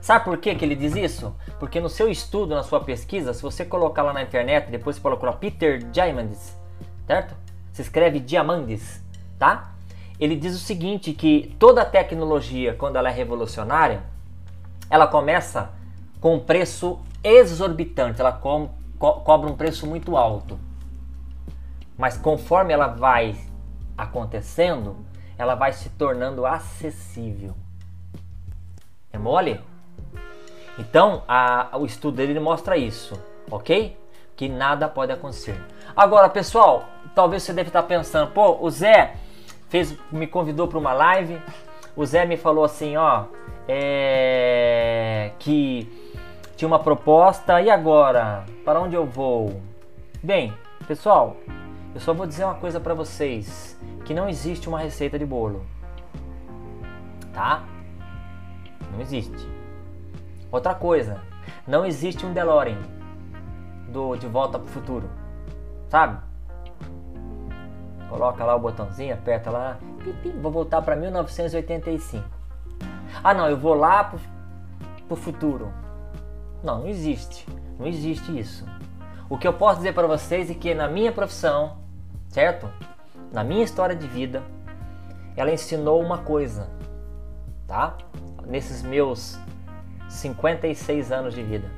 [0.00, 1.34] Sabe por que, que ele diz isso?
[1.62, 5.02] Porque no seu estudo, na sua pesquisa, se você colocar lá na internet, depois você
[5.02, 6.58] colocar Peter Diamandis,
[7.06, 7.36] certo?
[7.70, 9.00] Se escreve Diamandis,
[9.38, 9.72] tá?
[10.18, 14.02] ele diz o seguinte, que toda tecnologia, quando ela é revolucionária,
[14.90, 15.70] ela começa
[16.20, 20.58] com um preço exorbitante, ela co co cobra um preço muito alto.
[21.96, 23.36] Mas conforme ela vai
[23.96, 24.96] acontecendo,
[25.38, 27.54] ela vai se tornando acessível.
[29.12, 29.60] É mole?
[30.78, 33.96] Então, a, o estudo dele mostra isso, ok?
[34.34, 35.60] Que nada pode acontecer.
[35.94, 39.14] Agora, pessoal, talvez você deve estar pensando, pô, o Zé,
[39.68, 41.40] fez, me convidou para uma live.
[41.94, 43.24] O Zé me falou assim, ó,
[43.68, 45.86] é, que
[46.56, 47.60] tinha uma proposta.
[47.60, 48.44] E agora?
[48.64, 49.60] Para onde eu vou?
[50.22, 50.54] Bem,
[50.86, 51.36] pessoal,
[51.94, 55.66] eu só vou dizer uma coisa para vocês, que não existe uma receita de bolo.
[57.34, 57.62] Tá?
[58.92, 59.61] Não existe.
[60.52, 61.22] Outra coisa,
[61.66, 62.76] não existe um DeLorean
[63.88, 65.08] do De Volta para o Futuro.
[65.88, 66.20] Sabe?
[68.10, 69.78] Coloca lá o botãozinho, aperta lá,
[70.42, 72.22] vou voltar para 1985.
[73.24, 74.20] Ah, não, eu vou lá pro,
[75.08, 75.72] pro futuro.
[76.62, 77.46] Não, não existe.
[77.78, 78.66] Não existe isso.
[79.30, 81.78] O que eu posso dizer para vocês é que na minha profissão,
[82.28, 82.68] certo?
[83.32, 84.42] Na minha história de vida,
[85.34, 86.68] ela ensinou uma coisa,
[87.66, 87.96] tá?
[88.46, 89.38] Nesses meus
[90.12, 91.70] 56 anos de vida.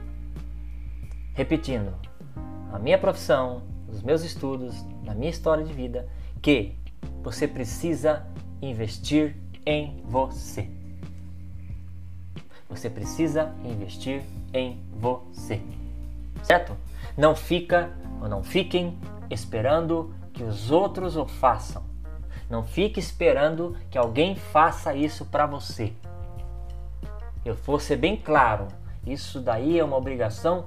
[1.35, 1.95] Repetindo,
[2.73, 6.09] a minha profissão, os meus estudos, na minha história de vida,
[6.43, 6.77] que
[7.23, 8.27] você precisa
[8.61, 10.69] investir em você.
[12.69, 15.63] Você precisa investir em você.
[16.43, 16.77] Certo?
[17.17, 18.99] Não fica ou não fiquem
[19.31, 21.85] esperando que os outros o façam.
[22.51, 25.93] Não fique esperando que alguém faça isso para você.
[27.45, 28.69] Eu vou ser bem claro,
[29.07, 30.67] isso daí é uma obrigação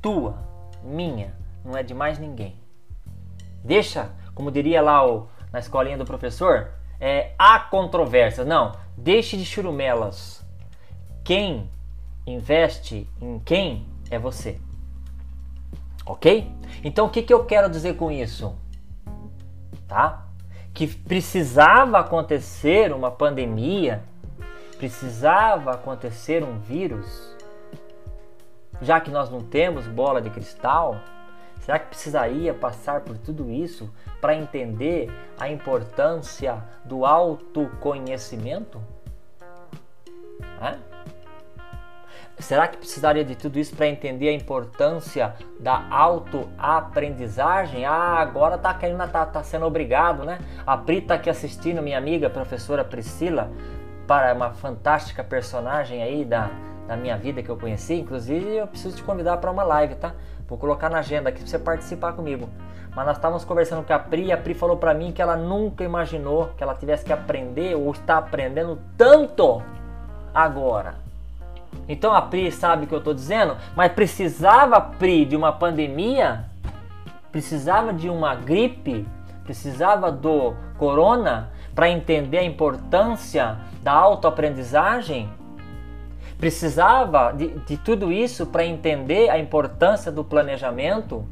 [0.00, 0.38] tua,
[0.82, 2.56] minha, não é de mais ninguém.
[3.64, 8.46] Deixa, como diria lá o, na escolinha do professor, é, há controvérsias.
[8.46, 10.44] Não, deixe de churumelas.
[11.24, 11.70] Quem
[12.26, 14.60] investe em quem é você.
[16.06, 16.50] Ok?
[16.82, 18.54] Então o que, que eu quero dizer com isso?
[19.88, 20.26] Tá?
[20.72, 24.04] Que precisava acontecer uma pandemia,
[24.74, 27.36] precisava acontecer um vírus,
[28.80, 31.00] já que nós não temos bola de cristal,
[31.60, 38.80] será que precisaria passar por tudo isso para entender a importância do autoconhecimento?
[42.38, 47.84] Será que precisaria de tudo isso para entender a importância da autoaprendizagem?
[47.84, 50.38] Ah, agora tá querendo tá, tá sendo obrigado, né?
[50.66, 53.50] A Pri tá aqui assistindo, minha amiga, professora Priscila,
[54.06, 56.50] para uma fantástica personagem aí da,
[56.86, 57.94] da minha vida que eu conheci.
[57.94, 60.12] Inclusive, eu preciso te convidar para uma live, tá?
[60.48, 62.48] Vou colocar na agenda aqui para você participar comigo.
[62.94, 65.36] Mas nós estávamos conversando com a Pri e a Pri falou para mim que ela
[65.36, 69.62] nunca imaginou que ela tivesse que aprender ou está aprendendo tanto
[70.32, 71.04] agora
[71.88, 76.44] então a Pri sabe o que eu estou dizendo, mas precisava Pri de uma pandemia,
[77.30, 79.06] precisava de uma gripe,
[79.44, 85.28] precisava do corona para entender a importância da autoaprendizagem?
[86.38, 91.26] Precisava de, de tudo isso para entender a importância do planejamento?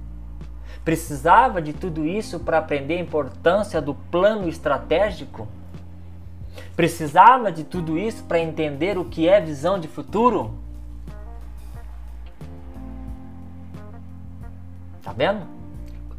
[0.85, 5.46] Precisava de tudo isso para aprender a importância do plano estratégico?
[6.74, 10.55] Precisava de tudo isso para entender o que é visão de futuro?
[15.02, 15.46] Tá vendo?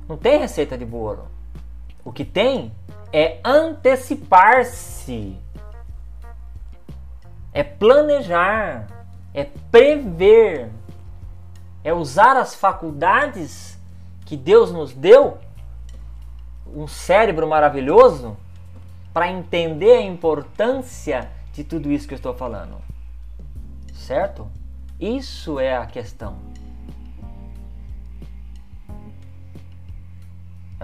[0.08, 1.33] Não tem receita de bolo.
[2.04, 2.72] O que tem
[3.12, 5.38] é antecipar-se,
[7.54, 8.88] é planejar,
[9.34, 10.70] é prever,
[11.84, 13.80] é usar as faculdades
[14.26, 15.38] que Deus nos deu,
[16.68, 18.36] um cérebro maravilhoso,
[19.14, 22.82] para entender a importância de tudo isso que eu estou falando.
[23.94, 24.50] Certo?
[25.00, 26.53] Isso é a questão.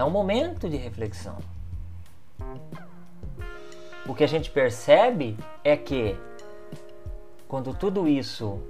[0.00, 1.36] É um momento de reflexão.
[4.08, 6.18] O que a gente percebe é que
[7.46, 8.62] quando tudo isso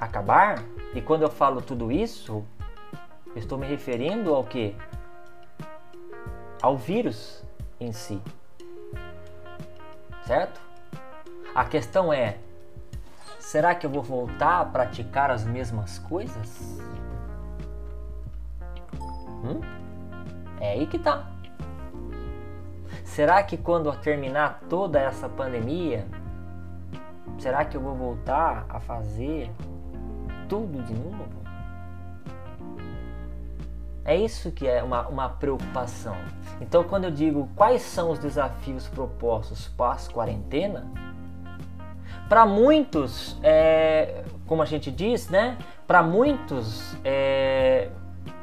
[0.00, 0.60] acabar,
[0.92, 2.44] e quando eu falo tudo isso,
[3.36, 4.74] estou me referindo ao que?
[6.60, 7.44] Ao vírus
[7.78, 8.20] em si.
[10.26, 10.60] Certo?
[11.54, 12.38] A questão é:
[13.38, 16.80] será que eu vou voltar a praticar as mesmas coisas?
[19.44, 19.60] Hum?
[20.60, 21.30] É aí que tá.
[23.04, 26.06] Será que quando terminar toda essa pandemia,
[27.38, 29.50] será que eu vou voltar a fazer
[30.48, 31.44] tudo de novo?
[34.04, 36.16] É isso que é uma, uma preocupação.
[36.60, 40.84] Então, quando eu digo quais são os desafios propostos pós-quarentena,
[42.28, 45.58] para muitos, é, como a gente diz, né?
[45.86, 47.90] Para muitos é,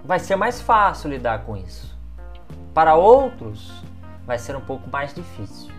[0.03, 1.97] vai ser mais fácil lidar com isso.
[2.73, 3.83] Para outros,
[4.25, 5.71] vai ser um pouco mais difícil.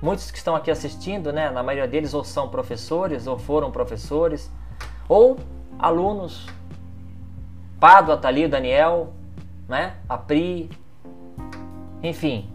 [0.00, 1.50] Muitos que estão aqui assistindo, né?
[1.50, 4.50] Na maioria deles ou são professores ou foram professores
[5.08, 5.38] ou
[5.78, 6.48] alunos
[7.82, 9.12] Pádua tá ali, o Daniel,
[9.68, 9.96] né?
[10.08, 10.70] A Pri.
[12.00, 12.48] Enfim.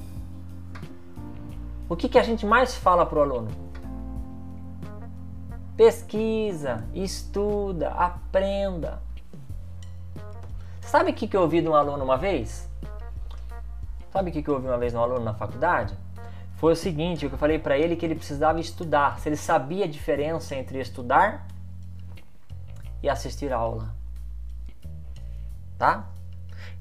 [1.90, 3.50] O que, que a gente mais fala para o aluno?
[5.76, 9.02] Pesquisa, estuda, aprenda.
[10.88, 12.68] Sabe o que, que eu ouvi de um aluno uma vez?
[14.12, 15.94] Sabe o que, que eu ouvi uma vez de um aluno na faculdade?
[16.56, 19.88] Foi o seguinte, eu falei para ele que ele precisava estudar, se ele sabia a
[19.88, 21.46] diferença entre estudar
[23.04, 23.96] e assistir a aula
[25.78, 26.08] tá?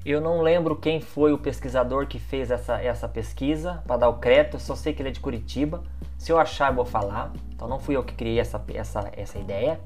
[0.04, 4.18] Eu não lembro quem foi o pesquisador que fez essa, essa pesquisa, para dar o
[4.18, 5.82] crédito, só sei que ele é de Curitiba.
[6.16, 7.32] Se eu achar, eu vou falar.
[7.52, 9.80] Então não fui eu que criei essa, essa, essa ideia.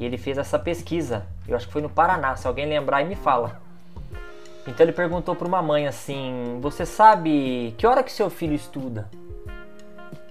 [0.00, 1.26] E ele fez essa pesquisa.
[1.46, 2.34] Eu acho que foi no Paraná.
[2.34, 3.60] Se alguém lembrar, aí me fala.
[4.66, 9.10] Então ele perguntou para uma mãe assim: Você sabe que hora que seu filho estuda?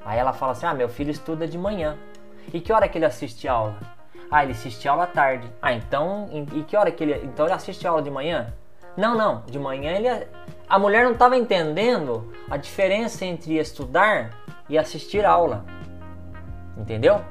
[0.04, 1.96] Aí ela fala assim: Ah, meu filho estuda de manhã.
[2.52, 3.78] E que hora que ele assiste aula?
[4.32, 5.48] Ah, ele assiste aula à tarde.
[5.62, 7.14] Ah, então, e que hora que ele.
[7.24, 8.52] Então ele assiste aula de manhã?
[8.98, 9.44] Não, não.
[9.46, 10.28] De manhã ele.
[10.68, 14.32] A mulher não estava entendendo a diferença entre estudar
[14.68, 15.64] e assistir aula.
[16.76, 17.22] Entendeu?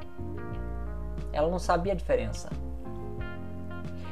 [1.31, 2.49] Ela não sabia a diferença.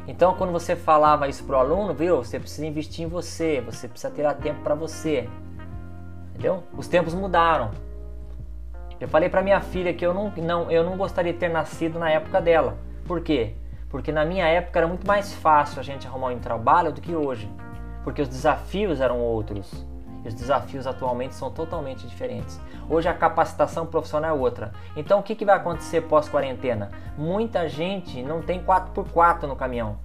[0.07, 2.18] Então, quando você falava isso pro aluno, viu?
[2.18, 5.30] Você precisa investir em você, você precisa tirar tempo para você.
[6.30, 6.63] Entendeu?
[6.78, 7.72] Os tempos mudaram.
[8.99, 11.99] Eu falei para minha filha que eu não, não, eu não gostaria de ter nascido
[11.99, 12.78] na época dela.
[13.05, 13.53] Por quê?
[13.89, 17.13] Porque na minha época era muito mais fácil a gente arrumar um trabalho do que
[17.13, 17.49] hoje.
[18.03, 19.86] Porque os desafios eram outros.
[20.28, 22.59] Os desafios atualmente são totalmente diferentes.
[22.89, 24.73] Hoje a capacitação profissional é outra.
[24.95, 26.91] Então o que, que vai acontecer pós-quarentena?
[27.17, 29.97] Muita gente não tem 4x4 no caminhão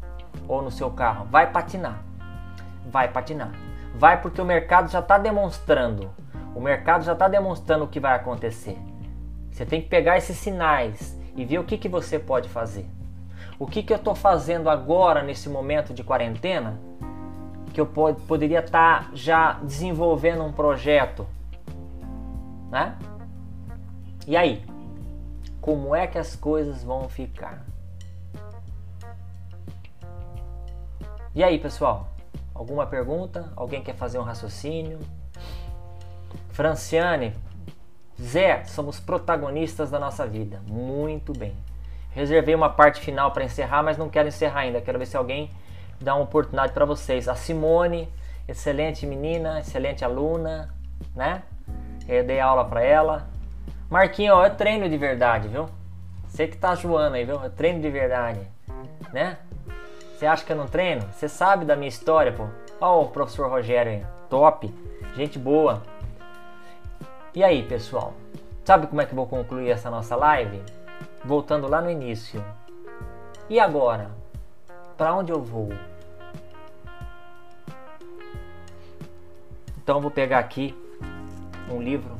[0.46, 1.26] ou no seu carro.
[1.30, 2.02] Vai patinar.
[2.86, 3.52] Vai patinar.
[3.94, 6.10] Vai porque o mercado já está demonstrando
[6.54, 8.78] o mercado já está demonstrando o que vai acontecer.
[9.50, 12.86] Você tem que pegar esses sinais e ver o que, que você pode fazer.
[13.58, 16.78] O que, que eu estou fazendo agora nesse momento de quarentena
[17.72, 21.26] que eu pod poderia estar tá já desenvolvendo um projeto,
[22.70, 22.96] né?
[24.26, 24.64] E aí,
[25.60, 27.64] como é que as coisas vão ficar?
[31.34, 32.08] E aí, pessoal?
[32.54, 33.50] Alguma pergunta?
[33.56, 34.98] Alguém quer fazer um raciocínio?
[36.50, 37.34] Franciane,
[38.20, 40.60] Zé, somos protagonistas da nossa vida.
[40.66, 41.56] Muito bem.
[42.10, 44.80] Reservei uma parte final para encerrar, mas não quero encerrar ainda.
[44.80, 45.50] Quero ver se alguém
[46.02, 47.28] dá uma oportunidade para vocês.
[47.28, 48.08] A Simone,
[48.48, 50.74] excelente menina, excelente aluna,
[51.14, 51.42] né?
[52.08, 53.28] Eu dei aula para ela.
[53.88, 55.68] Marquinho, ó, eu treino de verdade, viu?
[56.26, 57.42] Você que tá zoando aí, viu?
[57.42, 58.40] Eu treino de verdade,
[59.12, 59.36] né?
[60.14, 61.06] Você acha que eu não treino?
[61.12, 62.46] Você sabe da minha história, pô.
[62.80, 64.72] Ó o professor Rogério aí, top,
[65.14, 65.82] gente boa.
[67.34, 68.14] E aí, pessoal?
[68.64, 70.62] Sabe como é que eu vou concluir essa nossa live?
[71.24, 72.44] Voltando lá no início.
[73.48, 74.10] E agora?
[74.96, 75.68] Para onde eu vou?
[79.82, 80.76] Então vou pegar aqui
[81.68, 82.16] um livro.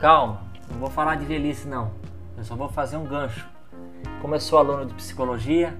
[0.00, 1.92] Calma, não vou falar de velhice não.
[2.36, 3.48] Eu só vou fazer um gancho.
[4.20, 5.76] Como eu sou aluno de psicologia,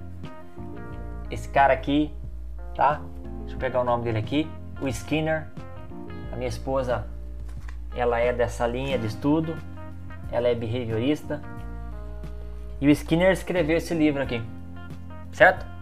[1.28, 2.14] esse cara aqui,
[2.76, 3.00] tá?
[3.40, 4.48] Deixa eu pegar o nome dele aqui.
[4.80, 5.48] O Skinner.
[6.32, 7.08] A minha esposa,
[7.96, 9.56] ela é dessa linha de estudo.
[10.30, 11.42] Ela é behaviorista.
[12.80, 14.40] E o Skinner escreveu esse livro aqui.
[15.32, 15.77] Certo?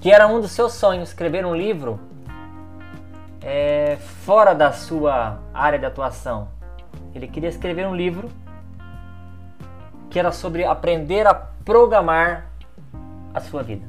[0.00, 2.00] Que era um dos seus sonhos, escrever um livro
[3.42, 6.48] é, fora da sua área de atuação.
[7.14, 8.28] Ele queria escrever um livro
[10.10, 12.50] que era sobre aprender a programar
[13.34, 13.86] a sua vida.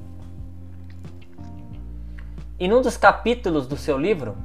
[2.60, 4.36] E num dos capítulos do seu livro,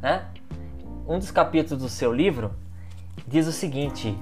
[0.00, 0.24] né?
[1.06, 2.52] Um dos capítulos do seu livro
[3.26, 4.16] diz o seguinte: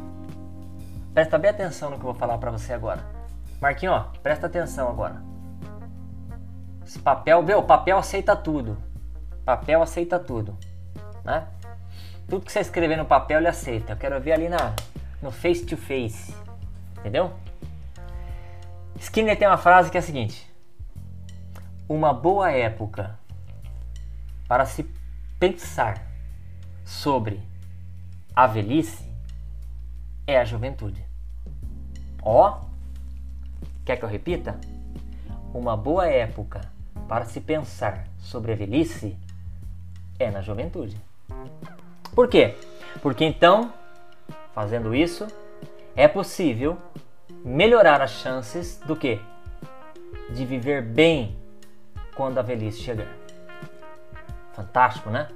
[1.14, 3.04] presta bem atenção no que eu vou falar para você agora.
[3.60, 5.29] Marquinho, ó, presta atenção agora.
[6.90, 8.76] Esse papel, meu, papel aceita tudo.
[9.44, 10.58] Papel aceita tudo,
[11.24, 11.46] né?
[12.28, 13.92] Tudo que você escrever no papel ele aceita.
[13.92, 14.74] Eu quero ver ali na
[15.22, 16.34] no face to face,
[16.98, 17.32] entendeu?
[18.98, 20.52] Skinner tem uma frase que é a seguinte:
[21.88, 23.16] uma boa época
[24.48, 24.82] para se
[25.38, 26.04] pensar
[26.84, 27.40] sobre
[28.34, 29.08] a velhice
[30.26, 31.04] é a juventude.
[32.20, 32.62] Ó,
[33.84, 34.58] quer que eu repita?
[35.54, 36.79] Uma boa época
[37.10, 39.18] para se pensar sobre a velhice
[40.16, 40.96] é na juventude.
[42.14, 42.54] Por quê?
[43.02, 43.72] Porque então,
[44.54, 45.26] fazendo isso,
[45.96, 46.78] é possível
[47.44, 49.20] melhorar as chances do que?
[50.30, 51.36] De viver bem
[52.14, 53.08] quando a velhice chegar.
[54.52, 55.26] Fantástico, né?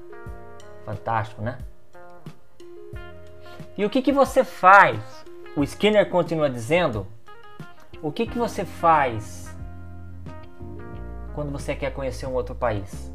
[0.84, 1.58] Fantástico, né?
[3.76, 5.00] E o que, que você faz?
[5.56, 7.04] O Skinner continua dizendo:
[8.00, 9.43] o que, que você faz
[11.34, 13.12] quando você quer conhecer um outro país?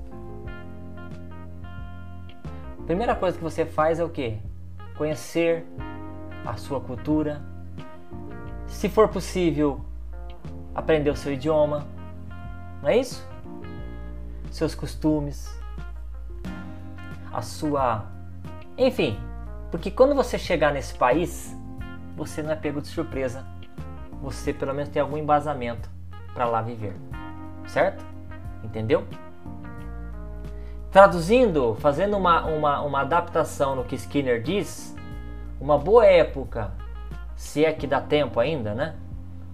[2.80, 4.40] A primeira coisa que você faz é o que?
[4.98, 5.66] Conhecer
[6.46, 7.42] a sua cultura.
[8.68, 9.86] Se for possível,
[10.74, 11.88] aprender o seu idioma.
[12.82, 13.30] Não é isso?
[14.52, 15.50] seus costumes,
[17.32, 18.06] a sua.
[18.78, 19.20] Enfim,
[19.72, 21.56] porque quando você chegar nesse país,
[22.16, 23.46] você não é pego de surpresa.
[24.22, 25.90] Você pelo menos tem algum embasamento
[26.34, 26.96] para lá viver.
[27.68, 28.04] Certo?
[28.64, 29.06] Entendeu?
[30.92, 34.96] Traduzindo, fazendo uma, uma, uma adaptação no que Skinner diz,
[35.62, 36.72] uma boa época,
[37.36, 38.96] se é que dá tempo ainda, né?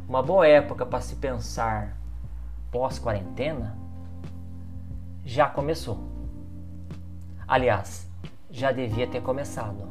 [0.08, 1.98] Uma boa época para se pensar
[2.72, 3.78] pós-quarentena
[5.24, 6.00] já começou.
[7.48, 8.10] Aliás,
[8.50, 9.88] já devia ter começado.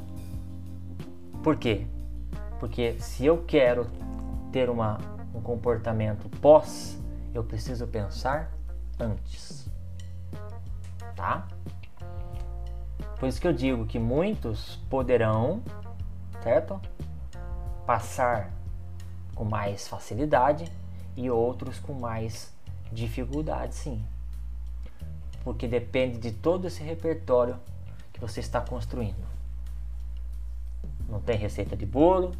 [1.42, 1.86] Por quê?
[2.58, 3.86] Porque se eu quero
[4.50, 4.98] ter uma,
[5.34, 6.98] um comportamento pós,
[7.34, 8.50] eu preciso pensar
[8.98, 9.68] antes.
[11.14, 11.46] Tá?
[13.18, 15.62] Por isso que eu digo que muitos poderão,
[16.42, 16.80] certo?
[17.86, 18.50] passar
[19.34, 20.70] com mais facilidade
[21.16, 22.52] e outros com mais
[22.92, 24.04] dificuldade, sim.
[25.42, 27.56] Porque depende de todo esse repertório
[28.12, 29.24] que você está construindo.
[31.08, 32.32] Não tem receita de bolo,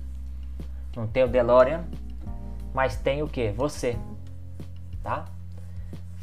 [0.97, 1.85] não tem o DeLorean,
[2.73, 3.51] mas tem o que?
[3.53, 3.99] Você,
[5.03, 5.27] tá?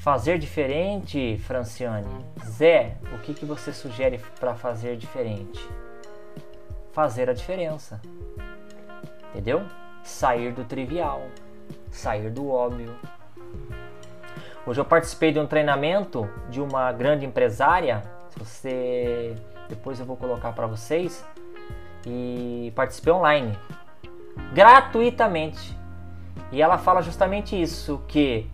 [0.01, 2.25] Fazer diferente, Franciane.
[2.43, 5.63] Zé, o que, que você sugere para fazer diferente?
[6.91, 8.01] Fazer a diferença.
[9.29, 9.61] Entendeu?
[10.03, 11.21] Sair do trivial,
[11.91, 12.95] sair do óbvio.
[14.65, 18.01] Hoje eu participei de um treinamento de uma grande empresária.
[18.29, 19.35] Se você
[19.69, 21.23] depois eu vou colocar para vocês
[22.07, 23.55] e participei online
[24.51, 25.77] gratuitamente.
[26.51, 28.49] E ela fala justamente isso que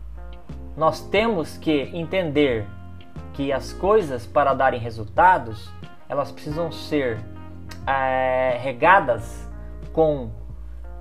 [0.77, 2.67] nós temos que entender
[3.33, 5.69] que as coisas para darem resultados
[6.07, 7.19] elas precisam ser
[7.85, 9.49] é, regadas
[9.91, 10.29] com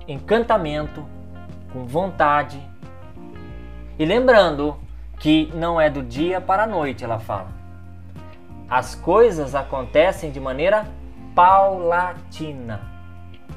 [0.07, 1.05] encantamento,
[1.71, 2.59] com vontade.
[3.99, 4.77] E lembrando
[5.19, 7.49] que não é do dia para a noite, ela fala.
[8.69, 10.87] As coisas acontecem de maneira
[11.33, 12.81] paulatina.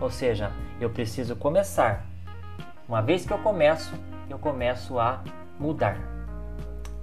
[0.01, 2.07] Ou seja, eu preciso começar.
[2.87, 3.93] Uma vez que eu começo,
[4.29, 5.23] eu começo a
[5.59, 6.10] mudar.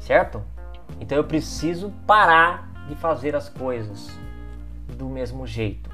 [0.07, 0.41] Certo?
[1.01, 4.09] Então eu preciso parar de fazer as coisas
[4.95, 5.89] do mesmo jeito.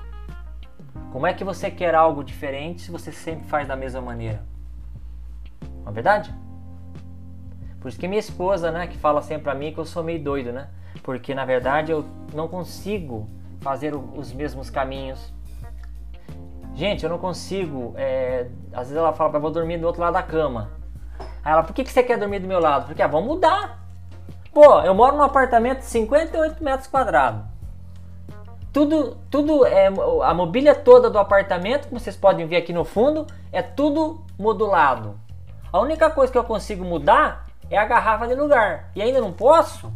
[1.12, 4.46] Como é que você quer algo diferente se você sempre faz da mesma maneira?
[5.82, 6.32] Não é verdade?
[7.82, 10.24] Por isso que minha esposa, né, que fala sempre pra mim que eu sou meio
[10.24, 10.70] doido, né?
[11.02, 12.06] Porque na verdade eu
[12.36, 13.28] não consigo
[13.62, 15.34] fazer os mesmos caminhos.
[16.76, 17.96] Gente, eu não consigo.
[17.98, 18.48] É...
[18.72, 20.70] Às vezes ela fala, vou dormir do outro lado da cama.
[21.44, 22.86] Aí ela, por que, que você quer dormir do meu lado?
[22.86, 23.83] Porque, ah, vamos mudar.
[24.54, 27.42] Pô, eu moro num apartamento de 58 metros quadrados.
[28.72, 33.26] Tudo, tudo é a mobília toda do apartamento, como vocês podem ver aqui no fundo,
[33.52, 35.20] é tudo modulado.
[35.72, 38.92] A única coisa que eu consigo mudar é a garrafa de lugar.
[38.96, 39.92] E ainda não posso?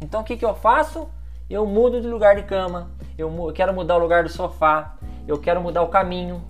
[0.00, 1.08] Então o que, que eu faço?
[1.50, 2.90] Eu mudo de lugar de cama.
[3.18, 4.94] Eu quero mudar o lugar do sofá.
[5.26, 6.44] Eu quero mudar o caminho.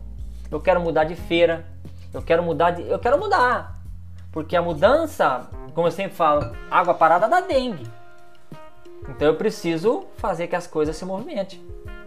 [0.50, 1.64] Eu quero mudar de feira.
[2.12, 2.82] Eu quero mudar de.
[2.82, 3.78] Eu quero mudar.
[4.30, 7.86] Porque a mudança, como eu sempre falo, água parada dá dengue.
[9.10, 11.62] Então eu preciso fazer que as coisas se movimentem,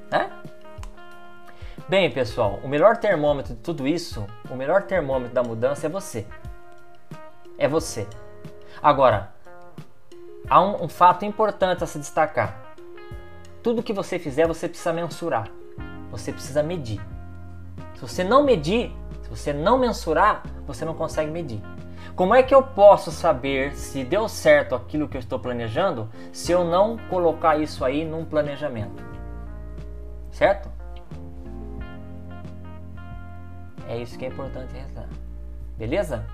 [0.09, 0.31] né?
[1.87, 6.25] Bem, pessoal, o melhor termômetro de tudo isso, o melhor termômetro da mudança é você.
[7.59, 8.07] É você.
[8.81, 9.31] Agora,
[10.49, 12.73] há um, um fato importante a se destacar.
[13.61, 15.47] Tudo que você fizer, você precisa mensurar.
[16.09, 16.99] Você precisa medir.
[17.93, 18.91] Se você não medir,
[19.21, 21.61] se você não mensurar, você não consegue medir.
[22.19, 26.51] Como é que eu posso saber se deu certo aquilo que eu estou planejando se
[26.51, 29.01] eu não colocar isso aí num planejamento?
[30.29, 30.69] Certo?
[33.87, 35.07] É isso que é importante rezar.
[35.77, 36.25] Beleza?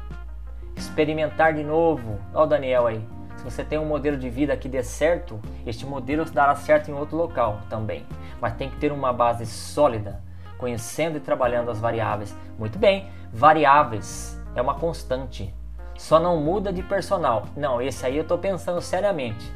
[0.75, 2.17] Experimentar de novo.
[2.33, 3.07] Olha o Daniel aí.
[3.37, 6.95] Se você tem um modelo de vida que dê certo, este modelo dará certo em
[6.95, 8.07] outro local também.
[8.41, 10.19] Mas tem que ter uma base sólida,
[10.57, 12.35] conhecendo e trabalhando as variáveis.
[12.57, 15.53] Muito bem, variáveis é uma constante
[15.97, 17.45] só não muda de personal.
[17.55, 19.51] Não, esse aí eu tô pensando seriamente.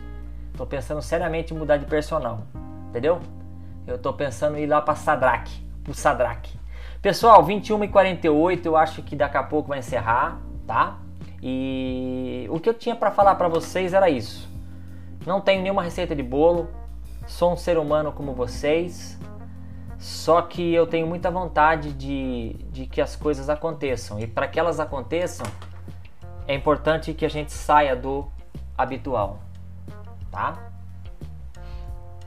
[0.55, 2.41] Tô pensando seriamente em mudar de personal.
[2.89, 3.19] Entendeu?
[3.85, 5.49] Eu tô pensando em ir lá para Sadrak,
[5.83, 6.59] pro Sadrak.
[7.01, 10.97] Pessoal, 21 e 48, eu acho que daqui a pouco vai encerrar, tá?
[11.41, 14.49] E o que eu tinha para falar para vocês era isso.
[15.25, 16.67] Não tenho nenhuma receita de bolo,
[17.25, 19.17] sou um ser humano como vocês,
[19.97, 24.19] só que eu tenho muita vontade de, de que as coisas aconteçam.
[24.19, 25.45] E para que elas aconteçam,
[26.49, 28.27] é importante que a gente saia do
[28.75, 29.37] habitual,
[30.31, 30.57] tá?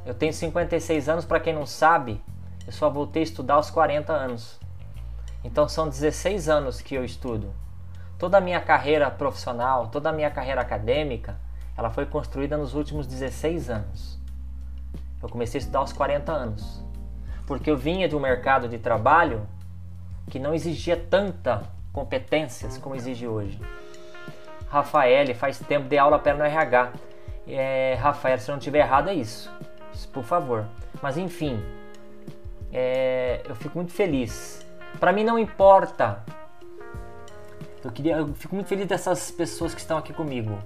[0.06, 2.22] Eu tenho 56 anos, para quem não sabe,
[2.64, 4.60] eu só voltei a estudar aos 40 anos.
[5.42, 7.52] Então são 16 anos que eu estudo.
[8.16, 11.36] Toda a minha carreira profissional, toda a minha carreira acadêmica,
[11.76, 14.20] ela foi construída nos últimos 16 anos.
[15.20, 16.84] Eu comecei a estudar aos 40 anos,
[17.44, 19.48] porque eu vinha de um mercado de trabalho
[20.30, 23.58] que não exigia tanta competências como exige hoje.
[24.72, 26.92] Rafael, faz tempo de aula para no RH.
[27.46, 29.52] É, Rafael, se eu não tiver errado, é isso.
[30.14, 30.64] Por favor.
[31.02, 31.62] Mas enfim,
[32.72, 34.66] é, eu fico muito feliz.
[34.98, 36.24] Para mim não importa.
[37.84, 40.58] Eu, queria, eu fico muito feliz dessas pessoas que estão aqui comigo.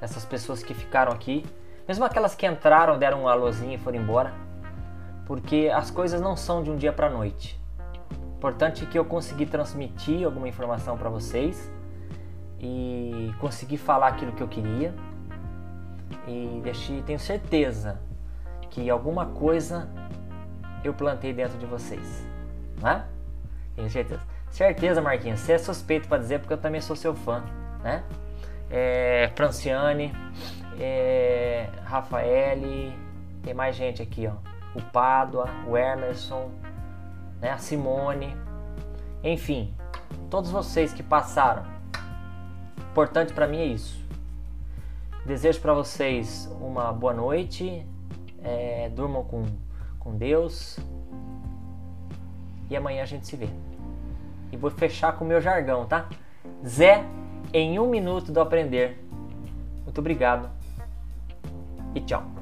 [0.00, 1.46] Essas pessoas que ficaram aqui.
[1.86, 4.32] Mesmo aquelas que entraram, deram um alôzinho e foram embora.
[5.26, 7.56] Porque as coisas não são de um dia para noite.
[8.36, 11.70] Importante que eu consegui transmitir alguma informação para vocês
[12.62, 14.94] e consegui falar aquilo que eu queria
[16.26, 18.00] e deixei, tenho certeza
[18.70, 19.88] que alguma coisa
[20.84, 22.26] eu plantei dentro de vocês,
[22.80, 23.04] né?
[23.74, 24.20] Tenho certeza.
[24.50, 25.40] Certeza, Marquinhos.
[25.40, 27.42] Você é suspeito para dizer porque eu também sou seu fã,
[27.82, 28.04] né?
[28.70, 30.12] É, Franciane,
[30.78, 32.96] é, Rafaele,
[33.42, 34.34] tem mais gente aqui, ó.
[34.74, 36.50] O Pádua, o Emerson,
[37.40, 37.50] né?
[37.50, 38.36] A Simone,
[39.22, 39.74] enfim,
[40.30, 41.71] todos vocês que passaram.
[42.92, 43.98] Importante para mim é isso.
[45.24, 47.86] Desejo para vocês uma boa noite,
[48.44, 49.46] é, durmam com,
[49.98, 50.78] com Deus
[52.68, 53.48] e amanhã a gente se vê.
[54.52, 56.06] E vou fechar com o meu jargão, tá?
[56.66, 57.02] Zé
[57.50, 59.02] em um minuto do aprender.
[59.84, 60.50] Muito obrigado
[61.94, 62.41] e tchau.